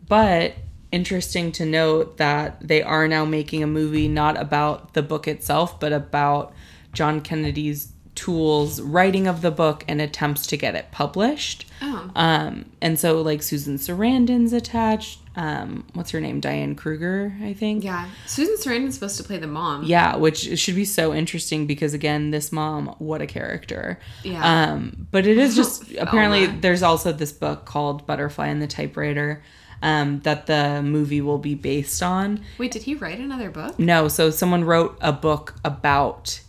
[0.07, 0.55] But
[0.93, 5.79] interesting to note that they are now making a movie not about the book itself,
[5.79, 6.53] but about
[6.93, 7.75] John Kennedy
[8.15, 11.67] Toole's, writing of the book, and attempts to get it published.
[11.81, 12.11] Oh.
[12.15, 15.21] Um, and so like Susan Sarandon's attached.
[15.37, 16.41] Um, what's her name?
[16.41, 17.85] Diane Kruger, I think.
[17.85, 18.11] Yeah.
[18.27, 19.85] Susan Sarandon's supposed to play the mom.
[19.85, 23.99] Yeah, which should be so interesting because again, this mom, what a character.
[24.25, 24.73] Yeah.
[24.73, 29.43] Um, but it is just apparently there's also this book called Butterfly in the Typewriter
[29.83, 32.41] um, that the movie will be based on.
[32.59, 33.79] Wait, did he write another book?
[33.79, 36.41] No, so someone wrote a book about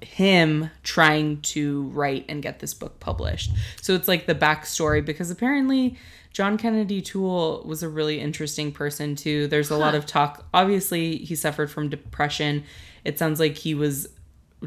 [0.00, 3.50] him trying to write and get this book published.
[3.80, 5.96] So it's like the backstory because apparently
[6.32, 9.46] John Kennedy Toole was a really interesting person too.
[9.48, 10.46] There's a lot of talk.
[10.54, 12.64] Obviously, he suffered from depression.
[13.04, 14.08] It sounds like he was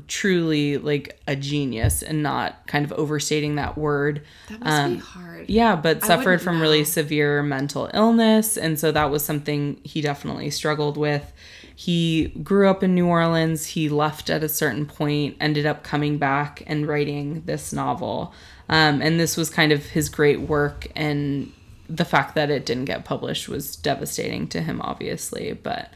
[0.08, 4.24] truly like a genius and not kind of overstating that word.
[4.50, 5.50] That must be hard.
[5.50, 6.62] Yeah, but suffered from know.
[6.62, 8.58] really severe mental illness.
[8.58, 11.32] And so that was something he definitely struggled with.
[11.76, 13.68] He grew up in New Orleans.
[13.68, 18.34] He left at a certain point, ended up coming back and writing this novel.
[18.70, 20.88] Um, and this was kind of his great work.
[20.96, 21.52] And
[21.90, 25.54] the fact that it didn't get published was devastating to him, obviously.
[25.54, 25.92] But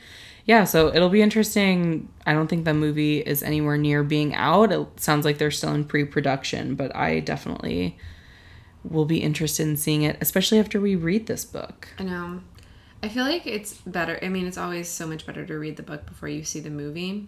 [0.47, 2.07] yeah, so it'll be interesting.
[2.25, 4.71] I don't think the movie is anywhere near being out.
[4.71, 7.97] It sounds like they're still in pre production, but I definitely
[8.83, 11.89] will be interested in seeing it, especially after we read this book.
[11.99, 12.41] I know.
[13.03, 14.17] I feel like it's better.
[14.23, 16.69] I mean, it's always so much better to read the book before you see the
[16.71, 17.27] movie.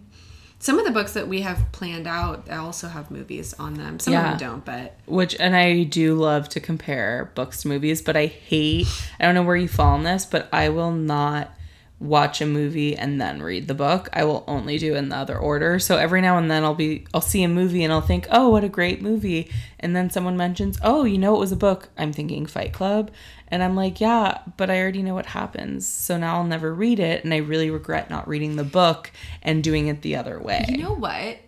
[0.58, 3.98] Some of the books that we have planned out also have movies on them.
[3.98, 4.32] Some Yeah.
[4.32, 8.16] of them don't, but Which, and I do love to compare books to movies, but
[8.16, 8.86] I hate,
[9.18, 11.54] I don't know where you fall on this, but I will not
[12.00, 14.08] watch a movie and then read the book.
[14.12, 15.78] I will only do it in the other order.
[15.78, 18.48] So every now and then I'll be, I'll see a movie and I'll think, oh,
[18.48, 19.50] what a great movie.
[19.78, 21.90] And then someone mentions, oh, you know, it was a book.
[21.98, 23.10] I'm thinking Fight Club.
[23.48, 25.86] And I'm like, yeah, but I already know what happens.
[25.86, 27.22] So now I'll never read it.
[27.22, 29.10] And I really regret not reading the book
[29.42, 30.64] and doing it the other way.
[30.68, 31.38] you know what?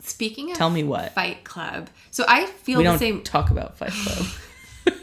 [0.00, 1.12] Speaking of Tell me what.
[1.12, 1.88] Fight Club.
[2.10, 4.26] So I feel we the don't same talk about Fight Club.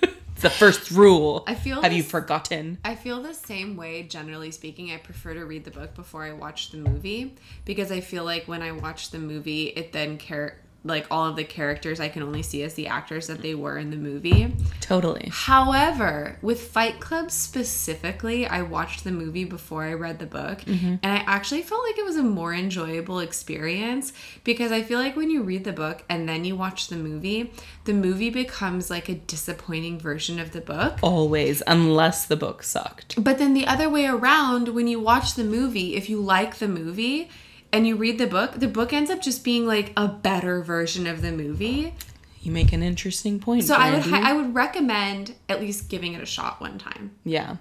[0.40, 1.44] it's the first rule.
[1.48, 2.78] I feel Have you forgotten?
[2.86, 4.90] I feel the same way, generally speaking.
[4.90, 8.48] I prefer to read the book before I watch the movie because I feel like
[8.48, 12.24] when I watch the movie, it then care like all of the characters I can
[12.24, 14.56] only see as the actors that they were in the movie.
[14.80, 15.30] Totally.
[15.32, 20.96] However, with Fight Club specifically, I watched the movie before I read the book, mm-hmm.
[21.04, 24.14] and I actually felt like it was a more enjoyable experience
[24.44, 27.52] because I feel like when you read the book and then you watch the movie,
[27.84, 31.00] the movie becomes like a disappointing version of the book.
[31.02, 33.22] Always, unless the book sucked.
[33.22, 36.68] But then the other way around, when you watch the movie, if you like the
[36.68, 37.30] movie
[37.72, 41.08] and you read the book, the book ends up just being like a better version
[41.08, 41.94] of the movie.
[42.42, 43.66] You make an interesting point.
[43.66, 47.12] So I would I would recommend at least giving it a shot one time.
[47.24, 47.58] yeah.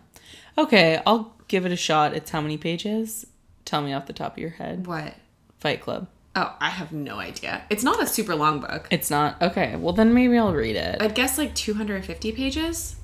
[0.57, 2.15] Okay, I'll give it a shot.
[2.15, 3.27] It's how many pages?
[3.65, 4.87] Tell me off the top of your head.
[4.89, 5.15] What?
[5.61, 6.09] Fight Club.
[6.35, 7.63] Oh, I have no idea.
[7.71, 8.87] It's not a super long book.
[8.91, 9.41] It's not.
[9.43, 11.01] Okay, well then maybe I'll read it.
[11.01, 12.97] I'd guess like 250 pages,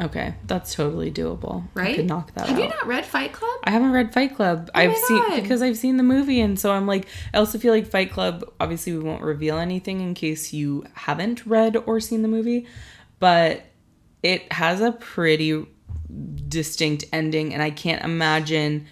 [0.00, 1.64] Okay, that's totally doable.
[1.74, 1.88] right?
[1.88, 2.62] I could knock that Have out.
[2.62, 3.58] you not read Fight Club?
[3.64, 4.70] I haven't read Fight Club.
[4.72, 7.58] Oh I've my seen because I've seen the movie, and so I'm like, I also
[7.58, 8.44] feel like Fight Club.
[8.60, 12.66] Obviously, we won't reveal anything in case you haven't read or seen the movie,
[13.18, 13.64] but
[14.22, 15.66] it has a pretty
[16.48, 18.86] distinct ending, and I can't imagine,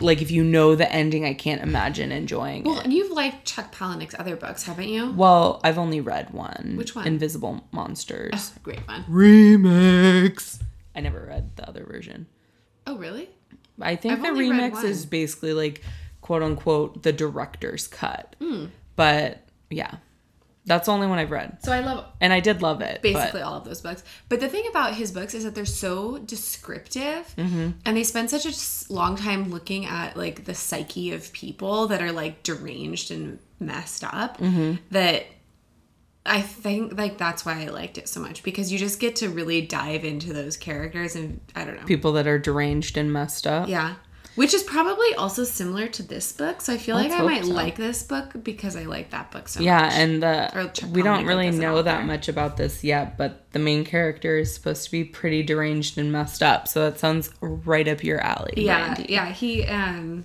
[0.00, 2.84] like, if you know the ending, I can't imagine enjoying Well, it.
[2.84, 5.12] and you've liked Chuck Palahniuk's other books, haven't you?
[5.12, 6.74] Well, I've only read one.
[6.76, 7.06] Which one?
[7.06, 8.52] Invisible Monsters.
[8.62, 9.04] Great one.
[9.04, 10.60] Remix.
[10.96, 12.26] I never read the other version.
[12.86, 13.28] Oh, really?
[13.80, 15.82] I think I've the remix is basically like
[16.20, 18.36] quote unquote the director's cut.
[18.40, 18.66] Hmm.
[18.96, 19.96] But yeah.
[20.66, 21.58] That's the only one I've read.
[21.62, 23.02] So I love And I did love it.
[23.02, 24.02] basically all of those books.
[24.30, 27.70] But the thing about his books is that they're so descriptive, Mm-hmm.
[27.84, 32.00] and they spend such a long time looking at like the psyche of people that
[32.00, 34.76] are like deranged and messed up Mm-hmm.
[34.90, 35.26] that
[36.26, 39.28] I think like that's why I liked it so much because you just get to
[39.28, 41.84] really dive into those characters and I don't know.
[41.84, 43.68] people that are deranged and messed up.
[43.68, 43.96] Yeah.
[44.36, 46.60] Which is probably also similar to this book.
[46.60, 47.52] So I feel Let's like I might so.
[47.52, 49.92] like this book because I like that book so Yeah, much.
[49.94, 54.36] and the we don't really know that much about this yet, but the main character
[54.38, 56.66] is supposed to be pretty deranged and messed up.
[56.66, 58.54] So that sounds right up your alley.
[58.56, 59.12] yeah Brandy.
[59.12, 60.24] yeah he um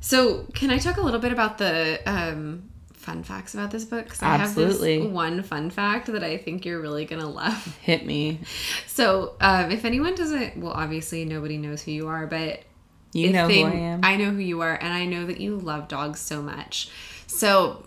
[0.00, 4.08] so can i talk a little bit about the um fun facts about this book
[4.08, 4.94] 'Cause i Absolutely.
[4.94, 8.40] have this one fun fact that i think you're really gonna love Hit me.
[8.86, 12.60] so um if anyone doesn't well obviously nobody knows who you are but
[13.14, 14.00] You know they- who I am.
[14.02, 16.88] I know who you are, and I know that you love dogs so much.
[17.26, 17.86] So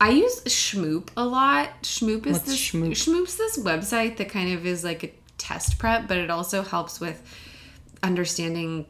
[0.00, 1.70] I use Shmoop a lot.
[1.82, 2.92] Shmoop is What's this Shmoop?
[2.92, 6.98] Shmoop's this website that kind of is like a test prep, but it also helps
[7.00, 7.20] with
[8.02, 8.86] understanding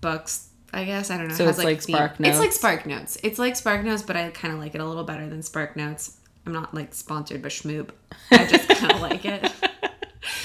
[0.00, 0.48] books.
[0.72, 1.34] I guess I don't know.
[1.34, 2.56] It So has, it's like theme- Spark It's like Notes?
[2.56, 3.18] Spark Notes.
[3.22, 5.76] It's like Spark Notes, but I kind of like it a little better than Spark
[5.76, 6.16] Notes.
[6.46, 7.90] I'm not like sponsored by Shmoop.
[8.30, 9.52] I just kind of like it.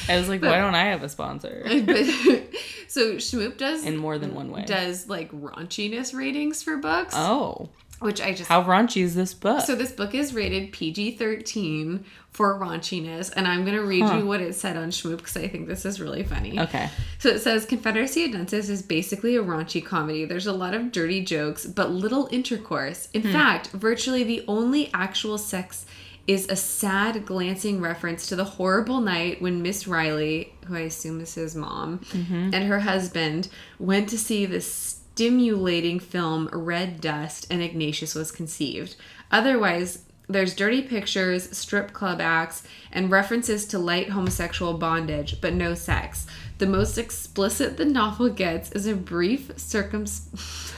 [0.07, 1.63] I was like, why don't I have a sponsor?
[1.89, 2.05] But,
[2.87, 4.65] so Shmoop does In more than one way.
[4.65, 7.13] does like raunchiness ratings for books.
[7.17, 7.69] Oh.
[7.99, 9.61] which I just How raunchy is this book?
[9.65, 14.17] so this book is rated PG thirteen for raunchiness, and I'm gonna read Huh.
[14.17, 16.59] you what it said on Shmoop because I think this is really funny.
[16.59, 16.89] okay.
[17.17, 20.25] So it says Confederacy of Dunces is basically a raunchy comedy.
[20.25, 23.09] There's a lot of dirty jokes, but little intercourse.
[23.13, 23.31] In hmm.
[23.31, 25.85] fact, virtually the only actual sex
[26.27, 31.21] is a sad, glancing reference to the horrible night when Miss Reilly, who I assume
[31.21, 32.51] is his mom, mm-hmm.
[32.53, 33.49] and her husband
[33.79, 38.95] went to see the stimulating film Red Dust and Ignatius was conceived.
[39.31, 45.73] Otherwise, there's dirty pictures, strip club acts, and references to light homosexual bondage, but no
[45.73, 46.27] sex.
[46.59, 50.05] The most explicit the novel gets is a brief circum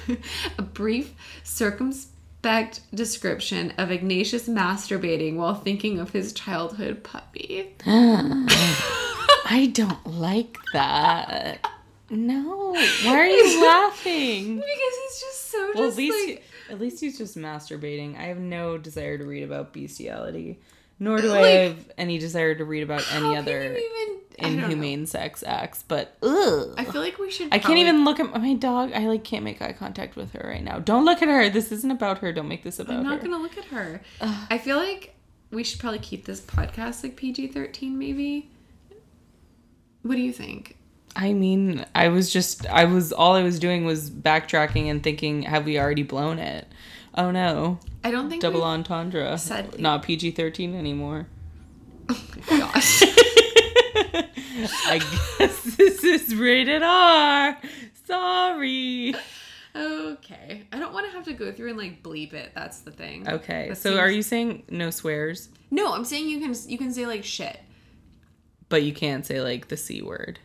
[0.57, 1.13] a brief
[2.41, 7.73] circumspect description of Ignatius masturbating while thinking of his childhood puppy.
[7.85, 11.67] I don't like that.
[12.09, 12.73] No.
[13.03, 14.55] Why are you laughing?
[14.55, 18.17] Because he's just so Well, just at least like at least he's just masturbating.
[18.17, 20.59] I have no desire to read about bestiality,
[21.01, 24.57] nor do Like, I have any desire to read about any other even I don't
[24.57, 24.65] know.
[24.65, 25.83] inhumane sex acts.
[25.87, 26.73] But ugh.
[26.77, 28.91] I feel like we should I can't even look at my dog.
[28.93, 30.79] I like can't make eye contact with her right now.
[30.79, 31.49] Don't look at her.
[31.49, 32.31] This isn't about her.
[32.31, 33.27] Don't make this about I'm not her.
[33.27, 34.01] gonna look at her.
[34.21, 35.15] I feel like
[35.51, 38.49] we should probably keep this podcast like PG thirteen, maybe.
[40.03, 40.77] What do you think?
[41.15, 45.43] I mean, I was just I was all I was doing was backtracking and thinking,
[45.43, 46.67] have we already blown it?
[47.15, 47.79] Oh no.
[48.03, 49.37] I don't think Double entendre.
[49.37, 51.27] said- Not PG thirteen anymore.
[52.09, 53.03] Oh my gosh.
[54.85, 54.97] I
[55.39, 57.57] guess this is rated R.
[58.05, 59.15] Sorry.
[59.75, 60.63] okay.
[60.71, 62.51] I don't want to have to go through and like bleep it.
[62.53, 63.27] That's the thing.
[63.27, 63.69] Okay.
[63.69, 67.05] That so are you saying no swears, No, I'm saying you can you can say
[67.07, 67.59] like shit.
[68.69, 70.39] but you can't say like the c word?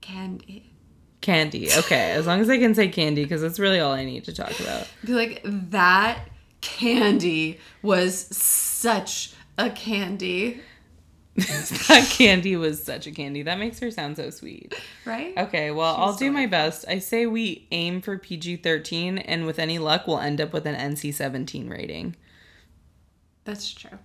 [0.00, 0.64] Candy.
[0.66, 0.74] Eh.
[1.20, 1.68] Candy.
[1.72, 2.12] Okay.
[2.12, 4.58] As long as I can say candy, because that's really all I need to talk
[4.60, 4.86] about.
[5.04, 6.20] Be like that
[6.60, 10.60] candy was such a candy,
[11.36, 13.42] that candy was such a candy.
[13.42, 14.74] That makes her sound so sweet.
[15.04, 15.36] right?
[15.38, 16.84] Okay, well, I'll do my best.
[16.88, 20.66] I say we aim for PG 13, and with any luck, we'll end up with
[20.66, 22.16] an NC 17 rating.
[23.44, 23.98] That's true.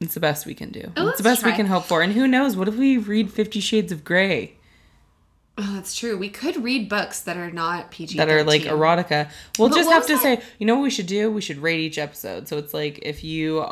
[0.00, 0.92] It's the best we can do.
[0.98, 2.02] Oh, it's the best we can hope for.
[2.02, 2.56] And who knows?
[2.56, 4.56] What if we read Fifty Shades of Grey
[5.58, 6.18] Oh, that's true.
[6.18, 8.18] We could read books that are not PG.
[8.18, 9.30] that are like erotica?
[9.58, 11.30] We'll But just have to that- say, you know what we should do?
[11.30, 12.46] We should rate each episode.
[12.48, 13.64] So it's like if you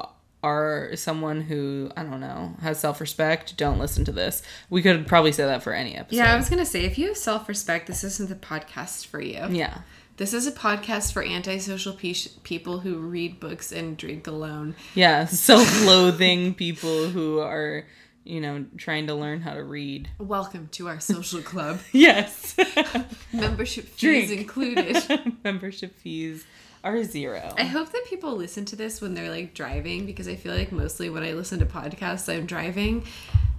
[0.43, 4.43] are someone who, I don't know, has self respect, don't listen to this.
[4.70, 6.16] We could probably say that for any episode.
[6.18, 9.20] Yeah, I was gonna say if you have self respect, this isn't the podcast for
[9.20, 9.47] you.
[9.51, 9.78] Yeah.
[10.16, 12.14] This is a podcast for antisocial pe-
[12.45, 14.76] people who read books and drink alone.
[14.95, 15.24] Yeah.
[15.49, 17.85] Self loathing people who are,
[18.25, 20.09] you know, trying to learn how to read.
[20.18, 21.81] Welcome to our social club.
[21.93, 22.57] Yes.
[23.33, 24.31] Membership fees Drink.
[24.41, 24.97] included.
[25.45, 26.45] Membership fees
[26.83, 27.55] are zero.
[27.57, 30.72] I hope that people listen to this when they're like driving because I feel like
[30.72, 33.05] mostly when I listen to podcasts, I'm driving.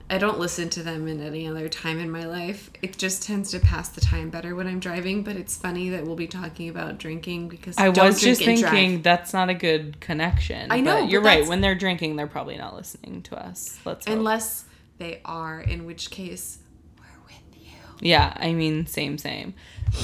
[0.07, 2.69] I don't listen to them in any other time in my life.
[2.83, 5.23] It just tends to pass the time better when I'm driving.
[5.23, 9.01] But it's funny that we'll be talking about drinking because I don't was just thinking
[9.01, 10.71] that's not a good connection.
[10.71, 11.47] I know, but but you're right.
[11.47, 13.79] When they're drinking, they're probably not listening to us.
[13.83, 14.15] Let's hope.
[14.15, 14.65] unless
[14.99, 16.59] they are, in which case
[16.99, 17.71] we're with you.
[17.99, 19.55] Yeah, I mean, same, same.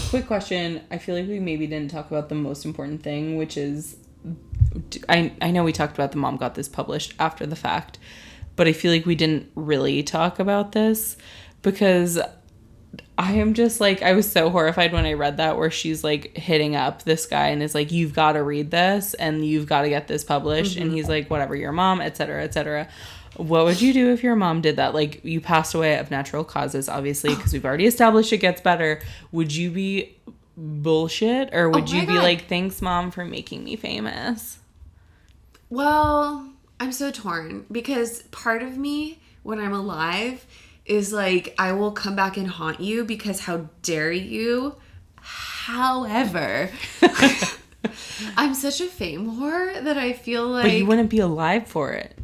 [0.10, 0.82] Quick question.
[0.90, 3.98] I feel like we maybe didn't talk about the most important thing, which is
[5.10, 8.00] I, I know we talked about the mom got this published after the fact,
[8.62, 11.18] but I feel like we didn't really talk about this
[11.64, 12.20] because
[13.18, 16.38] I am just like, I was so horrified when I read that where she's like
[16.38, 19.82] hitting up this guy and is like, you've got to read this and you've got
[19.82, 20.78] to get this published.
[20.78, 20.96] And mm-hmm.
[20.96, 22.88] he's like, whatever, your mom, et cetera, et cetera.
[23.36, 24.94] What would you do if your mom did that?
[24.94, 29.02] Like, you passed away of natural causes, obviously, because we've already established it gets better.
[29.32, 30.20] Would you be
[30.56, 32.24] bullshit or would Oh you be God.
[32.24, 34.60] like, thanks, mom, for making me famous?
[35.72, 36.51] Well,
[36.82, 40.44] I'm so torn because part of me, when I'm alive,
[40.84, 44.78] is like, I will come back and haunt you because how dare you?
[45.16, 46.72] However,
[48.36, 50.64] I'm such a fame whore that I feel like.
[50.64, 52.18] But you wouldn't be alive for it.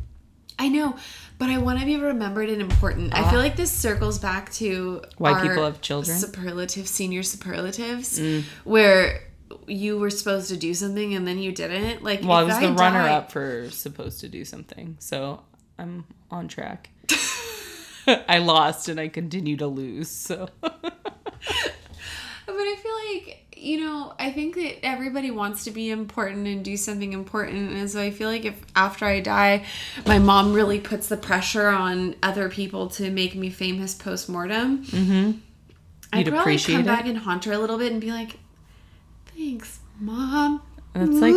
[0.57, 0.97] I know,
[1.37, 3.13] but I want to be remembered and important.
[3.13, 5.09] I feel like this circles back to Ah.
[5.19, 6.17] Why people have children?
[6.17, 6.21] Mm.
[6.21, 8.19] Superlative, senior superlatives,
[8.63, 9.21] where
[9.67, 12.03] you were supposed to do something and then you didn't.
[12.03, 15.41] Like, Well, I was the runner die- up for supposed to do something, so
[15.77, 16.89] I'm on track.
[18.27, 20.49] I lost and I continue to lose, so.
[22.49, 26.63] But I feel like, you know, I think that everybody wants to be important and
[26.63, 27.73] do something important.
[27.73, 29.65] And so I feel like if after I die,
[30.05, 34.85] my mom really puts the pressure on other people to make me famous post mortem,
[34.85, 35.31] mm-hmm.
[36.13, 36.87] I'd probably appreciate come it?
[36.87, 38.39] back and haunt her a little bit and be like,
[39.37, 40.61] thanks, mom.
[40.93, 41.35] That's like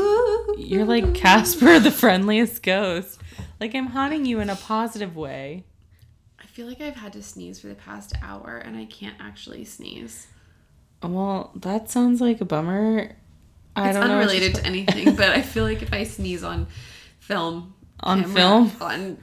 [0.59, 3.21] you're like Casper the friendliest ghost.
[3.61, 5.65] Like I'm haunting you in a positive way.
[6.39, 9.65] I feel like I've had to sneeze for the past hour and I can't actually
[9.65, 10.27] sneeze.
[11.03, 13.17] Well, that sounds like a bummer.
[13.77, 16.67] I it's don't unrelated to anything, but I feel like if I sneeze on
[17.19, 18.73] film, On camera, film?
[18.81, 19.19] on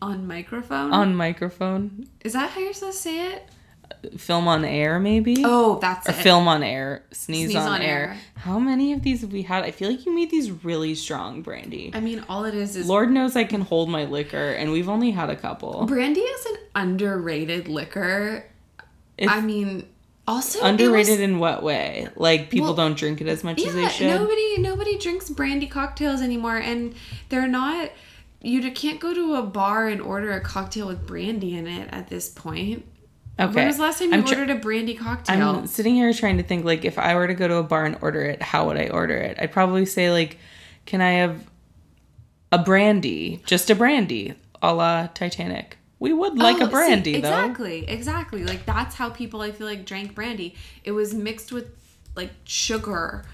[0.00, 3.48] on microphone, on microphone, is that how you're supposed to say it?
[4.16, 5.42] Film on air, maybe.
[5.44, 6.16] Oh, that's or it.
[6.16, 8.08] film on air, sneeze, Sneeze on, on air.
[8.10, 8.16] air.
[8.36, 9.64] How many of these have we had?
[9.64, 11.90] I feel like you made these really strong, Brandy.
[11.94, 14.88] I mean, all it is is Lord knows I can hold my liquor, and we've
[14.88, 15.86] only had a couple.
[15.86, 18.44] brandy is an underrated liquor.
[19.26, 19.86] I mean,
[20.26, 22.08] also underrated was- in what way?
[22.16, 24.06] Like people Well, don't drink it as much as they should.
[24.08, 26.94] nobody nobody drinks brandy cocktails anymore, and
[27.28, 27.90] they're not.
[28.44, 32.08] You can't go to a bar and order a cocktail with brandy in it at
[32.08, 32.84] this point.
[33.40, 33.54] Okay.
[33.54, 35.56] When was the last time you I'm tr- ordered a brandy cocktail?
[35.56, 37.84] I'm sitting here trying to think like if I were to go to a bar
[37.84, 39.36] and order it, how would I order it?
[39.40, 40.38] I'd probably say like,
[40.86, 41.46] can I have
[42.50, 45.78] a brandy, just a brandy, a la Titanic.
[45.98, 47.28] We would like Oh, a see, brandy though.
[47.28, 48.44] Exactly, exactly.
[48.44, 50.54] Like that's how people I feel like drank brandy.
[50.84, 51.68] It was mixed with
[52.16, 53.24] like sugar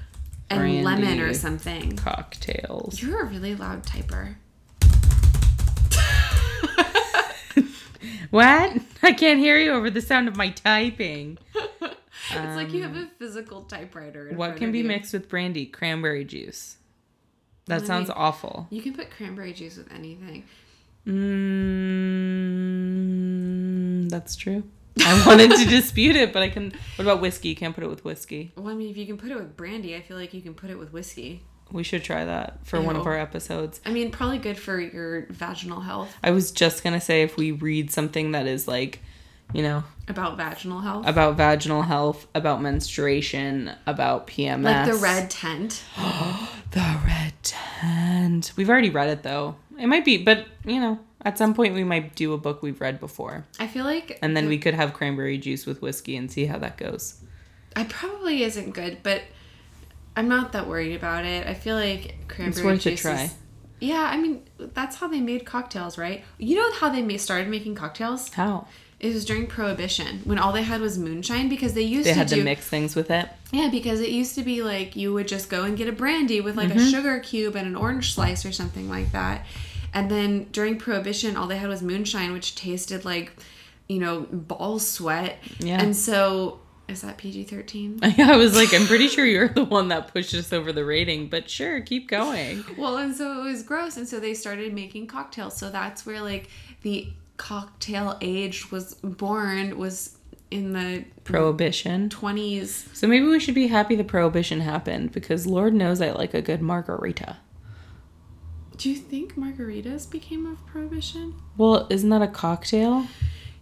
[0.50, 1.96] and lemon or something.
[1.96, 3.02] Cocktails.
[3.02, 4.36] You're a really loud typer.
[8.30, 8.78] What?
[9.02, 11.38] I can't hear you over the sound of my typing.
[11.54, 14.28] it's like you have a physical typewriter.
[14.28, 14.84] in What can be you.
[14.84, 15.66] mixed with brandy?
[15.66, 16.76] Cranberry juice.
[17.66, 18.66] That sounds awful.
[18.70, 20.44] You can put cranberry juice with anything.
[22.78, 24.62] Mm, that's true.
[25.04, 26.72] I wanted to dispute it, but I can.
[26.96, 27.48] What about whiskey?
[27.50, 28.52] You can't put it with whiskey.
[28.56, 30.54] Well, I mean, if you can put it with brandy, I feel like you can
[30.54, 31.42] put it with whiskey.
[31.72, 33.80] We should try that for one of our episodes.
[33.84, 36.14] I mean, probably good for your vaginal health.
[36.22, 39.00] I was just gonna say if we read something that is like,
[39.52, 41.06] you know, About vaginal health.
[41.06, 45.82] about vaginal health, about menstruation, about PMS, like the red tent.
[46.70, 48.52] the red tent.
[48.56, 49.56] We've already read it though.
[49.78, 52.80] It might be, but you know, at some point we might do a book we've
[52.80, 56.16] read before, I feel like and then the- we could have cranberry juice with whiskey
[56.16, 57.20] and see how that goes.
[57.76, 59.22] I probably isn't good, but
[60.18, 61.46] I'm not that worried about it.
[61.46, 63.22] I feel like cranberry worth a juice try.
[63.24, 63.34] is-
[63.80, 64.42] Yeah, I mean
[64.74, 66.24] that's how they made cocktails, right?
[66.38, 68.28] You know how they started making cocktails?
[68.34, 68.66] How
[69.00, 72.18] It was during Prohibition when all they had was moonshine because they used they to
[72.18, 73.26] had do to mix things with it.
[73.52, 76.40] yeah because it used to be like you would just go and get a brandy
[76.40, 76.78] with like Mm-hmm.
[76.88, 79.46] a sugar cube and an orange slice or something like that,
[79.94, 83.28] and then during Prohibition all they had was moonshine which tasted like
[83.88, 85.38] you know ball sweat.
[85.60, 85.80] Yeah.
[85.82, 86.58] and so
[86.88, 87.98] is that PG thirteen?
[88.02, 91.28] I was like, I'm pretty sure you're the one that pushed us over the rating,
[91.28, 92.64] but sure, keep going.
[92.78, 95.56] Well, and so it was gross, and so they started making cocktails.
[95.56, 96.48] So that's where like
[96.82, 100.16] the cocktail age was born was
[100.50, 102.08] in the Prohibition.
[102.08, 102.88] twenties.
[102.94, 106.40] So maybe we should be happy the prohibition happened because Lord knows I like a
[106.42, 107.36] good margarita.
[108.76, 111.34] Do you think margaritas became of prohibition?
[111.56, 113.08] Well, isn't that a cocktail?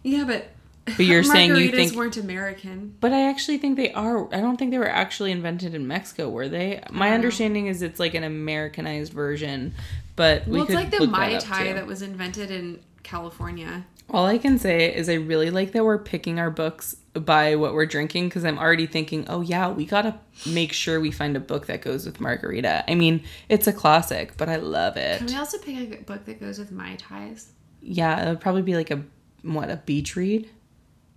[0.03, 0.49] Yeah, but
[0.87, 2.97] But you're saying you think- weren't American.
[3.01, 4.33] But I actually think they are.
[4.35, 6.83] I don't think they were actually invented in Mexico, were they?
[6.91, 9.75] My understanding is it's like an Americanized version,
[10.15, 11.75] but we well, it's like the that mai tai too.
[11.75, 13.85] that was invented in California.
[14.09, 17.75] All I can say is I really like that we're picking our books by what
[17.75, 21.41] we're drinking because I'm already thinking, oh yeah, we gotta make sure we find a
[21.41, 22.85] book that goes with margarita.
[22.89, 25.19] I mean, it's a classic, but I love it.
[25.19, 27.49] Can we also pick a book that goes with mai tais?
[27.83, 29.03] Yeah, it would probably be like a
[29.43, 30.49] what a beach read.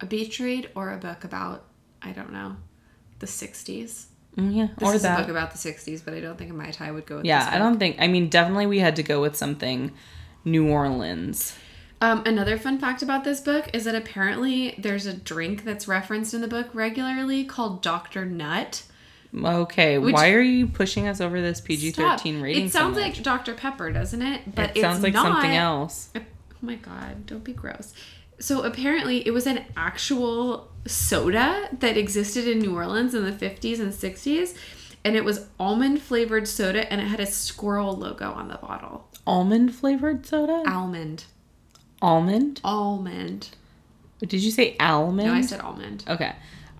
[0.02, 1.66] A beach read or a book about
[2.02, 2.56] I don't know
[3.20, 4.06] the '60s.
[4.38, 6.54] Mm, yeah, This or is a book about the '60s, but I don't think a
[6.54, 7.26] mai tai would go with.
[7.26, 7.98] yeah, this I don't think.
[8.00, 9.92] I mean, definitely we had to go with something
[10.46, 11.56] New Orleans.
[12.02, 16.34] Um, another fun fact about this book is that apparently there's a drink that's referenced
[16.34, 18.26] in the book regularly called Dr.
[18.26, 18.84] Nut.
[19.36, 22.68] Okay, Which- why are you pushing us over this PG thirteen rating?
[22.68, 23.54] It sounds so like Dr.
[23.54, 24.56] Pepper, doesn't it?
[24.56, 25.26] But it sounds like not.
[25.26, 26.10] something else.
[26.16, 26.22] Oh
[26.62, 27.94] my god, don't be gross.
[28.40, 33.80] So apparently it was an actual soda that existed in New Orleans in the 50s
[33.80, 34.56] and 60s
[35.04, 39.08] and it was almond flavored soda and it had a squirrel logo on the bottle.
[39.26, 40.64] Almond flavored soda.
[40.68, 41.26] Almond.
[42.02, 42.62] Almond.
[42.64, 43.50] Almond.
[44.20, 45.28] Did you say almond?
[45.28, 46.04] No, I said almond.
[46.08, 46.34] Okay.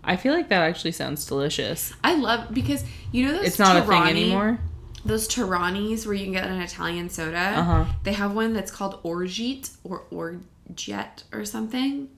[0.04, 1.94] I feel like that actually sounds delicious.
[2.04, 4.60] I love because you know those It's not a thing anymore.
[5.06, 7.38] Those Toranis where you can get an Italian soda.
[7.38, 7.86] Uh-huh.
[8.04, 10.40] They have one that's called Orgeat or
[10.72, 12.10] Orget or something,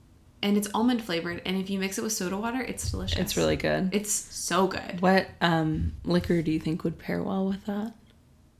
[0.42, 1.42] and it's almond flavored.
[1.46, 3.18] And if you mix it with soda water, it's delicious.
[3.18, 3.90] It's really good.
[3.92, 5.00] it's so good.
[5.00, 7.94] What um liquor do you think would pair well with that?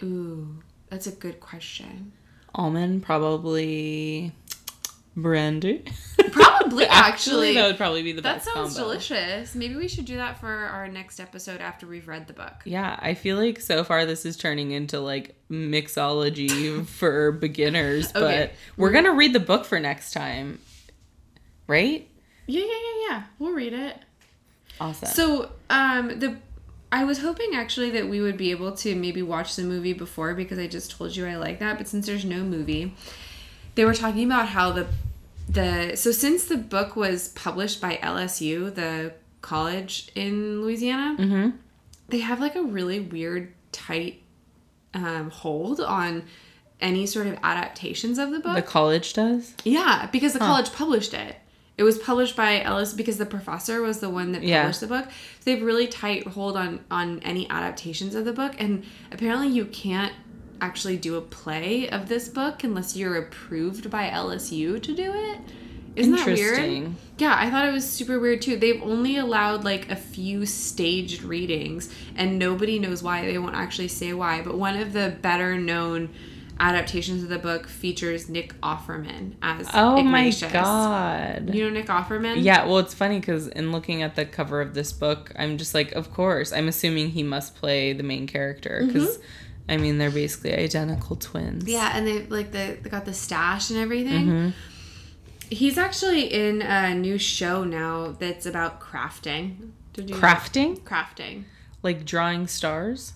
[0.03, 2.12] Ooh, that's a good question.
[2.55, 4.32] Almond, probably
[5.16, 5.84] brandy.
[6.30, 7.54] Probably, actually.
[7.54, 8.90] that would probably be the That best That sounds combo.
[8.90, 9.54] delicious.
[9.54, 12.52] Maybe we should do that for our next episode after we've read the book.
[12.64, 18.52] Yeah, I feel like so far this is turning into like mixology for beginners, but
[18.76, 20.58] we're gonna read the book for next time,
[21.66, 22.08] right?
[22.46, 23.22] Yeah, yeah, yeah, yeah.
[23.38, 23.96] We'll read it.
[24.80, 25.08] Awesome.
[25.08, 26.36] So, um, the
[26.90, 30.34] I was hoping actually that we would be able to maybe watch the movie before
[30.34, 31.78] because I just told you I like that.
[31.78, 32.94] But since there's no movie,
[33.76, 34.86] they were talking about how the
[35.49, 41.51] the so since the book was published by LSU, the college in Louisiana, hmm
[42.09, 44.22] they have like a really weird tight
[44.93, 46.24] um, hold on
[46.78, 48.55] any sort of adaptations of the book.
[48.55, 49.55] the college does.
[49.64, 51.36] Yeah, because the college published it.
[51.78, 54.62] It was published by LSU because the professor was the one that Yeah.
[54.62, 55.07] published the book.
[55.07, 55.11] So
[55.45, 59.64] they have really tight hold on on any adaptations of the book, and apparently you
[59.64, 60.12] can't
[60.62, 65.40] actually do a play of this book unless you're approved by LSU to do it.
[65.94, 66.94] Isn't that weird?
[67.18, 68.56] Yeah, I thought it was super weird too.
[68.56, 73.26] They've only allowed like a few staged readings, and nobody knows why.
[73.26, 74.40] They won't actually say why.
[74.40, 76.08] But one of the better known
[76.58, 80.42] adaptations of the book features Nick Offerman as Oh Ignatius.
[80.42, 81.54] my god.
[81.54, 82.42] You know Nick Offerman?
[82.42, 85.74] Yeah, well, it's funny because in looking at the cover of this book, I'm just
[85.74, 86.52] like, of course.
[86.52, 89.26] I'm assuming he must play the main character because, mm-hmm.
[89.72, 91.64] I mean, they're basically identical twins.
[91.64, 91.72] Mm-hmm.
[91.72, 94.26] Yeah, and they like the they got the stash and everything.
[94.26, 94.48] hmm
[95.48, 99.72] He's actually in a new show now that's about crafting.
[99.92, 100.80] Did you Crafting?
[100.80, 101.44] crafting?
[101.82, 103.12] Like drawing stars?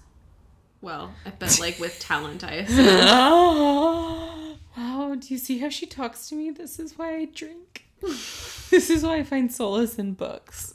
[0.83, 2.87] Well, but like with talent, I assume.
[4.77, 6.51] wow, do you see how she talks to me?
[6.51, 7.85] This is why I drink.
[8.01, 10.75] this is why I find solace in books.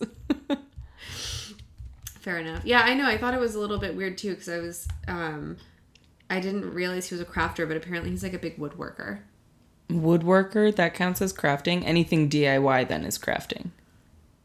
[2.21, 2.65] Fair enough.
[2.65, 3.05] Yeah, I know.
[3.05, 5.57] I thought it was a little bit weird too because I was, um,
[6.32, 9.19] I didn't realize he was a crafter, but apparently he's like a big woodworker.
[9.89, 11.84] Woodworker, that counts as crafting.
[11.86, 13.71] Anything DIY then is crafting.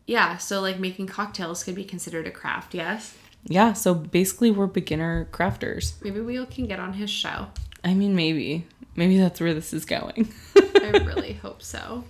[0.07, 2.75] Yeah, so like making cocktails could be considered a craft.
[2.75, 5.95] Yes, Yeah, so basically we're beginner crafters.
[6.03, 7.47] maybe we can get on his show.
[7.85, 8.67] I mean, maybe.
[8.97, 10.33] Maybe that's where this is going.
[10.57, 12.03] I really hope so.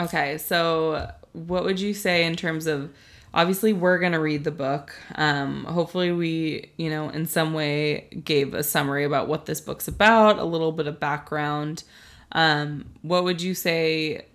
[0.00, 2.90] okay, so what would you say in terms of
[3.32, 4.94] obviously we're going to read the book.
[5.14, 9.88] Um hopefully we, you know, in some way gave a summary about what this book's
[9.88, 11.84] about, a little bit of background.
[12.32, 14.26] Um what would you say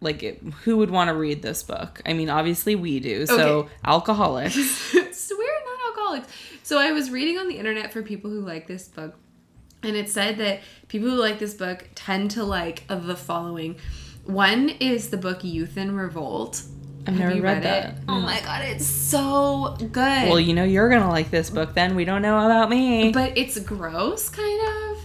[0.00, 2.00] like it, who would want to read this book?
[2.04, 3.26] I mean, obviously we do.
[3.26, 3.72] So Okay.
[3.84, 4.54] alcoholics.
[4.92, 4.98] so
[5.38, 6.28] we're not alcoholics.
[6.62, 9.14] So I was reading on the internet for people who like this book,
[9.82, 13.76] and it said that people who like this book tend to like of the following.
[14.24, 16.62] One is the book Youth in Revolt.
[17.06, 17.90] I've never you read, that.
[17.90, 17.94] it?
[18.08, 20.28] Oh my god, it's so good.
[20.28, 21.74] Well, you know you're gonna like this book.
[21.74, 23.12] Then we don't know about me.
[23.12, 24.98] but it's gross, kind of.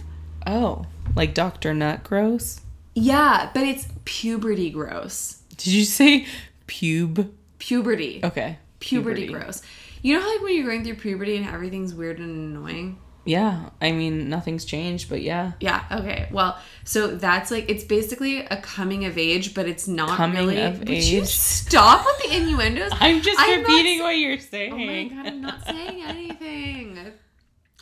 [0.46, 2.60] oh, like Doctor Nut gross.
[2.94, 5.42] Yeah, but it's puberty gross.
[5.56, 6.26] Did you say
[6.66, 7.30] pube?
[7.58, 8.20] Puberty.
[8.24, 8.58] Okay.
[8.80, 9.62] Puberty, gross.
[10.02, 12.98] You know how like when you're going through puberty and everything's weird and annoying?
[13.30, 13.70] Yeah.
[13.80, 15.52] I mean, nothing's changed, but yeah.
[15.60, 16.28] Yeah, okay.
[16.32, 20.60] Well, so that's like it's basically a coming of age, but it's not Coming really.
[20.62, 21.28] of Would you age?
[21.28, 22.90] stop with the innuendos?
[23.00, 24.72] I'm just I'm repeating s- what you're saying.
[24.72, 27.12] Oh my god, I'm not saying anything.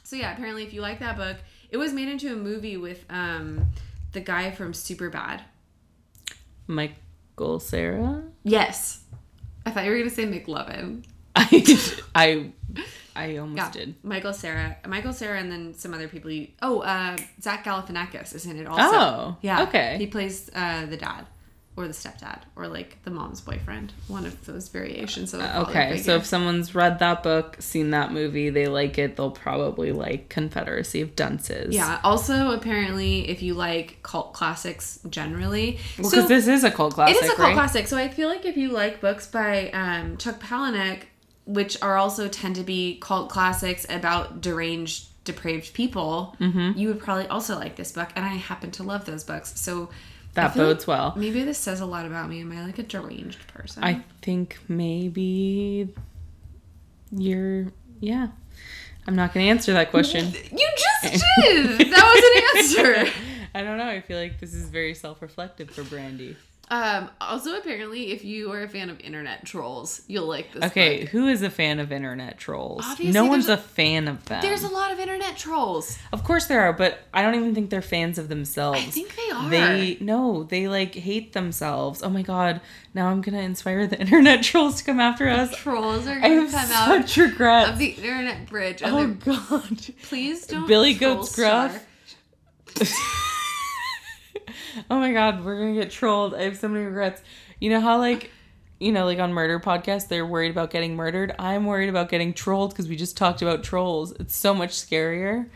[0.04, 1.36] So yeah, apparently if you like that book,
[1.70, 3.66] it was made into a movie with um
[4.12, 5.42] the guy from Super Bad.
[6.66, 8.22] Michael Cera?
[8.44, 9.04] Yes.
[9.64, 11.04] I thought you were gonna say McLovin.
[11.34, 11.46] I
[12.14, 12.52] I
[13.18, 13.94] I almost Yeah, did.
[14.02, 16.30] Michael Cera, Michael Cera, and then some other people.
[16.30, 18.82] You, oh, uh, Zach Galifianakis is in it also.
[18.84, 19.62] Oh, yeah.
[19.64, 19.96] okay.
[19.98, 21.26] He plays uh, the dad,
[21.76, 23.92] or the stepdad, or like the mom's boyfriend.
[24.08, 25.40] One of those variations of.
[25.40, 29.14] a father Okay, so if someone's read that book, seen that movie, they like it,
[29.16, 31.74] they'll probably like Confederacy of Dunces.
[31.74, 32.00] yeah.
[32.02, 36.94] Also, apparently, if you like cult classics generally, Well, so because this is a cult
[36.94, 37.54] classic, it is a cult right?
[37.54, 37.86] classic.
[37.86, 41.02] So I feel like if you like books by um, Chuck Palahniuk,
[41.48, 46.78] which are also tend to be cult classics about deranged, depraved people, Mm-hmm.
[46.78, 48.08] you would probably also like this book.
[48.14, 49.58] And I happen to love those books.
[49.58, 49.88] So
[50.34, 51.14] That bodes like well.
[51.16, 52.42] Maybe this says a lot about me.
[52.42, 53.82] Am I like a deranged person?
[53.82, 55.88] I think maybe
[57.10, 58.28] you're, yeah.
[59.06, 60.26] I'm not going to answer that question.
[60.52, 60.68] you
[61.02, 61.78] just did.
[61.92, 63.12] that was an answer.
[63.54, 63.88] I don't know.
[63.88, 66.36] I feel like this is very self reflective for Brandy.
[66.70, 70.64] Um, also, apparently, if you are a fan of internet trolls, you'll like this.
[70.64, 71.08] Okay, book.
[71.10, 72.84] who is a fan of internet trolls?
[72.84, 74.42] Obviously, no one's there's a, fan of them.
[74.42, 75.98] There's a lot of internet trolls.
[76.12, 78.78] of course there are, but I don't even think they're fans of themselves.
[78.78, 79.48] I think they are.
[79.48, 82.02] They no, they like hate themselves.
[82.02, 82.60] Oh my god!
[82.92, 85.56] Now I'm gonna inspire the internet trolls to come after us.
[85.56, 87.70] trolls are gonna I have come out such regrets.
[87.70, 88.82] of the internet bridge.
[88.84, 89.80] Oh god!
[90.02, 90.68] please don't.
[90.68, 91.34] Billy Goats.
[91.34, 91.86] Gruff.
[94.90, 96.34] oh my god, we're gonna get trolled.
[96.34, 97.22] I have so many regrets.
[97.60, 98.30] You know how like
[98.80, 101.34] you know, like on murder podcasts, they're worried about getting murdered.
[101.38, 104.12] I'm worried about getting trolled because we just talked about trolls.
[104.12, 105.48] It's so much scarier.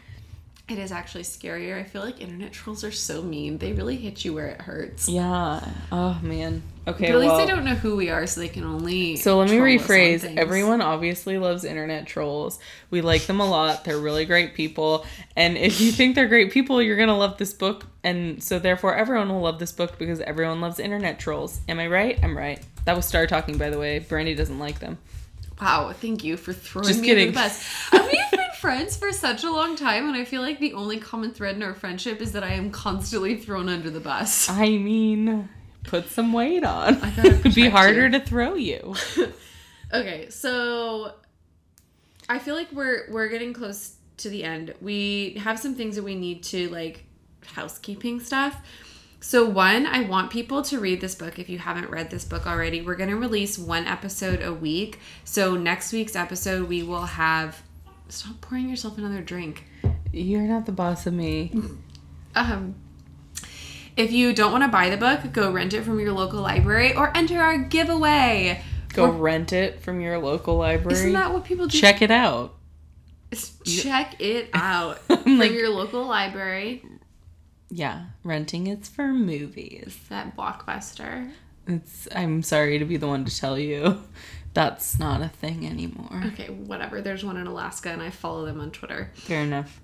[0.68, 1.78] It is actually scarier.
[1.78, 3.58] I feel like internet trolls are so mean.
[3.58, 5.08] They really hit you where it hurts.
[5.08, 5.64] Yeah.
[5.90, 6.62] Oh man.
[6.86, 7.06] Okay.
[7.06, 9.14] But at least they don't know who we are, so they can only.
[9.16, 10.36] So let me troll us on rephrase.
[10.36, 12.58] Everyone obviously loves internet trolls.
[12.90, 13.84] We like them a lot.
[13.84, 15.06] They're really great people.
[15.36, 17.86] And if you think they're great people, you're going to love this book.
[18.02, 21.60] And so therefore everyone will love this book because everyone loves internet trolls.
[21.68, 22.18] Am I right?
[22.22, 22.60] I'm right.
[22.84, 24.00] That was Star talking by the way.
[24.00, 24.98] Brandy doesn't like them.
[25.60, 27.28] Wow, thank you for throwing Just me kidding.
[27.28, 27.92] under the bus.
[27.92, 30.98] And We've been friends for such a long time, and I feel like the only
[30.98, 34.48] common thread in our friendship is that I am constantly thrown under the bus.
[34.48, 35.48] I mean,
[35.84, 36.96] put some weight on.
[37.02, 38.10] I gotta It'd be harder you.
[38.12, 38.94] to throw you.
[39.94, 41.12] Okay, so
[42.26, 44.72] I feel like we're we're getting close to the end.
[44.80, 47.04] We have some things that we need to like
[47.44, 48.56] housekeeping stuff.
[49.20, 52.46] So one, I want people to read this book if you haven't read this book
[52.46, 52.80] already.
[52.80, 54.98] We're going to release one episode a week.
[55.24, 57.62] So next week's episode we will have
[58.08, 59.64] Stop pouring yourself another drink.
[60.12, 61.52] You're not the boss of me.
[62.34, 62.74] Um
[63.96, 66.94] if you don't want to buy the book, go rent it from your local library
[66.94, 68.62] or enter our giveaway.
[68.94, 70.94] Go rent it from your local library.
[70.98, 71.78] Isn't that what people do?
[71.78, 72.54] Check it out.
[73.64, 76.84] Check it out from like- your local library.
[77.70, 79.98] Yeah, renting it's for movies.
[80.10, 81.30] That blockbuster.
[81.66, 84.02] It's I'm sorry to be the one to tell you.
[84.54, 86.22] That's not a thing anymore.
[86.32, 87.00] Okay, whatever.
[87.00, 89.10] There's one in Alaska, and I follow them on Twitter.
[89.14, 89.80] Fair enough.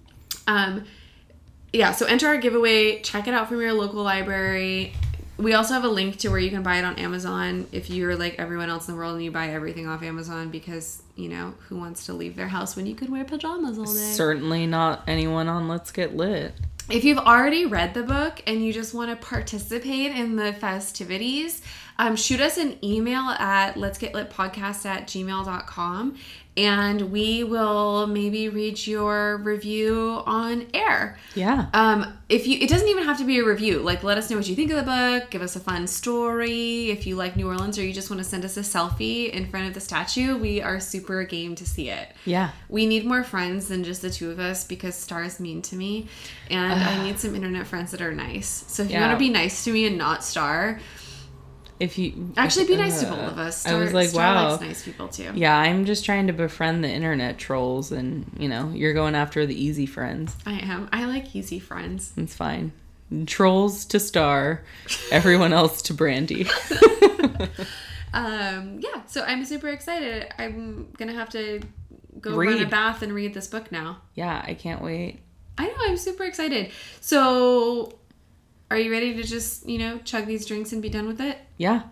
[0.47, 0.85] Um,
[1.73, 1.93] yeah.
[1.93, 3.01] So enter our giveaway.
[3.03, 4.95] Check it out from your local library.
[5.37, 8.17] We also have a link to where you can buy it on Amazon if you're
[8.17, 11.55] like everyone else in the world and you buy everything off Amazon because you know
[11.69, 13.91] who wants to leave their house when you could wear pajamas all day.
[13.93, 16.55] Certainly not anyone on Let's Get Lit.
[16.91, 21.61] If you've already read the book and you just want to participate in the festivities,
[21.99, 26.17] um, shoot us an email at let's get lit podcast at gmail.com
[26.59, 31.17] and we will maybe read your review on air.
[31.37, 31.69] Yeah.
[31.73, 33.79] Um, if you, it doesn't even have to be a review.
[33.79, 35.31] Like, let us know what you think of the book.
[35.31, 36.91] Give us a fun story.
[36.91, 39.47] If you like New Orleans, or you just want to send us a selfie in
[39.47, 42.09] front of the statue, we are super game to see it.
[42.25, 42.51] Yeah.
[42.69, 45.77] We need more friends than just the two of us because Star is mean to
[45.77, 46.09] me,
[46.51, 48.65] and I need some internet friends that are nice.
[48.67, 50.81] So if you want to be nice to me and not Star,
[51.81, 53.67] If you actually be nice to uh, both of us.
[53.67, 54.57] I was like, Star wow.
[54.57, 55.31] nice people too.
[55.35, 59.47] Yeah, I'm just trying to befriend the internet trolls, and you know, you're going after
[59.47, 60.35] the easy friends.
[60.45, 60.89] I am.
[60.93, 62.13] I like easy friends.
[62.17, 62.73] It's fine.
[63.27, 64.65] Trolls to Star,
[65.11, 66.47] everyone else to Brandy.
[68.13, 70.33] Um, yeah, so I'm super excited.
[70.39, 71.61] I'm gonna have to
[72.21, 74.01] go run a bath and read this book now.
[74.15, 75.21] yeah, I can't wait.
[75.57, 76.71] I know, I'm super excited.
[77.01, 77.99] So,
[78.71, 81.39] are you ready to just, you know, chug these drinks and be done with it?
[81.57, 81.83] Yeah,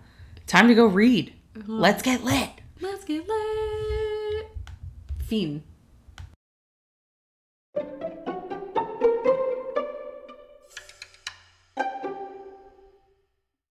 [0.47, 1.33] time to go read.
[1.57, 1.73] Uh-huh.
[1.73, 2.51] Let's get lit.
[2.81, 4.47] Let's get lit.
[5.25, 5.63] Fiend.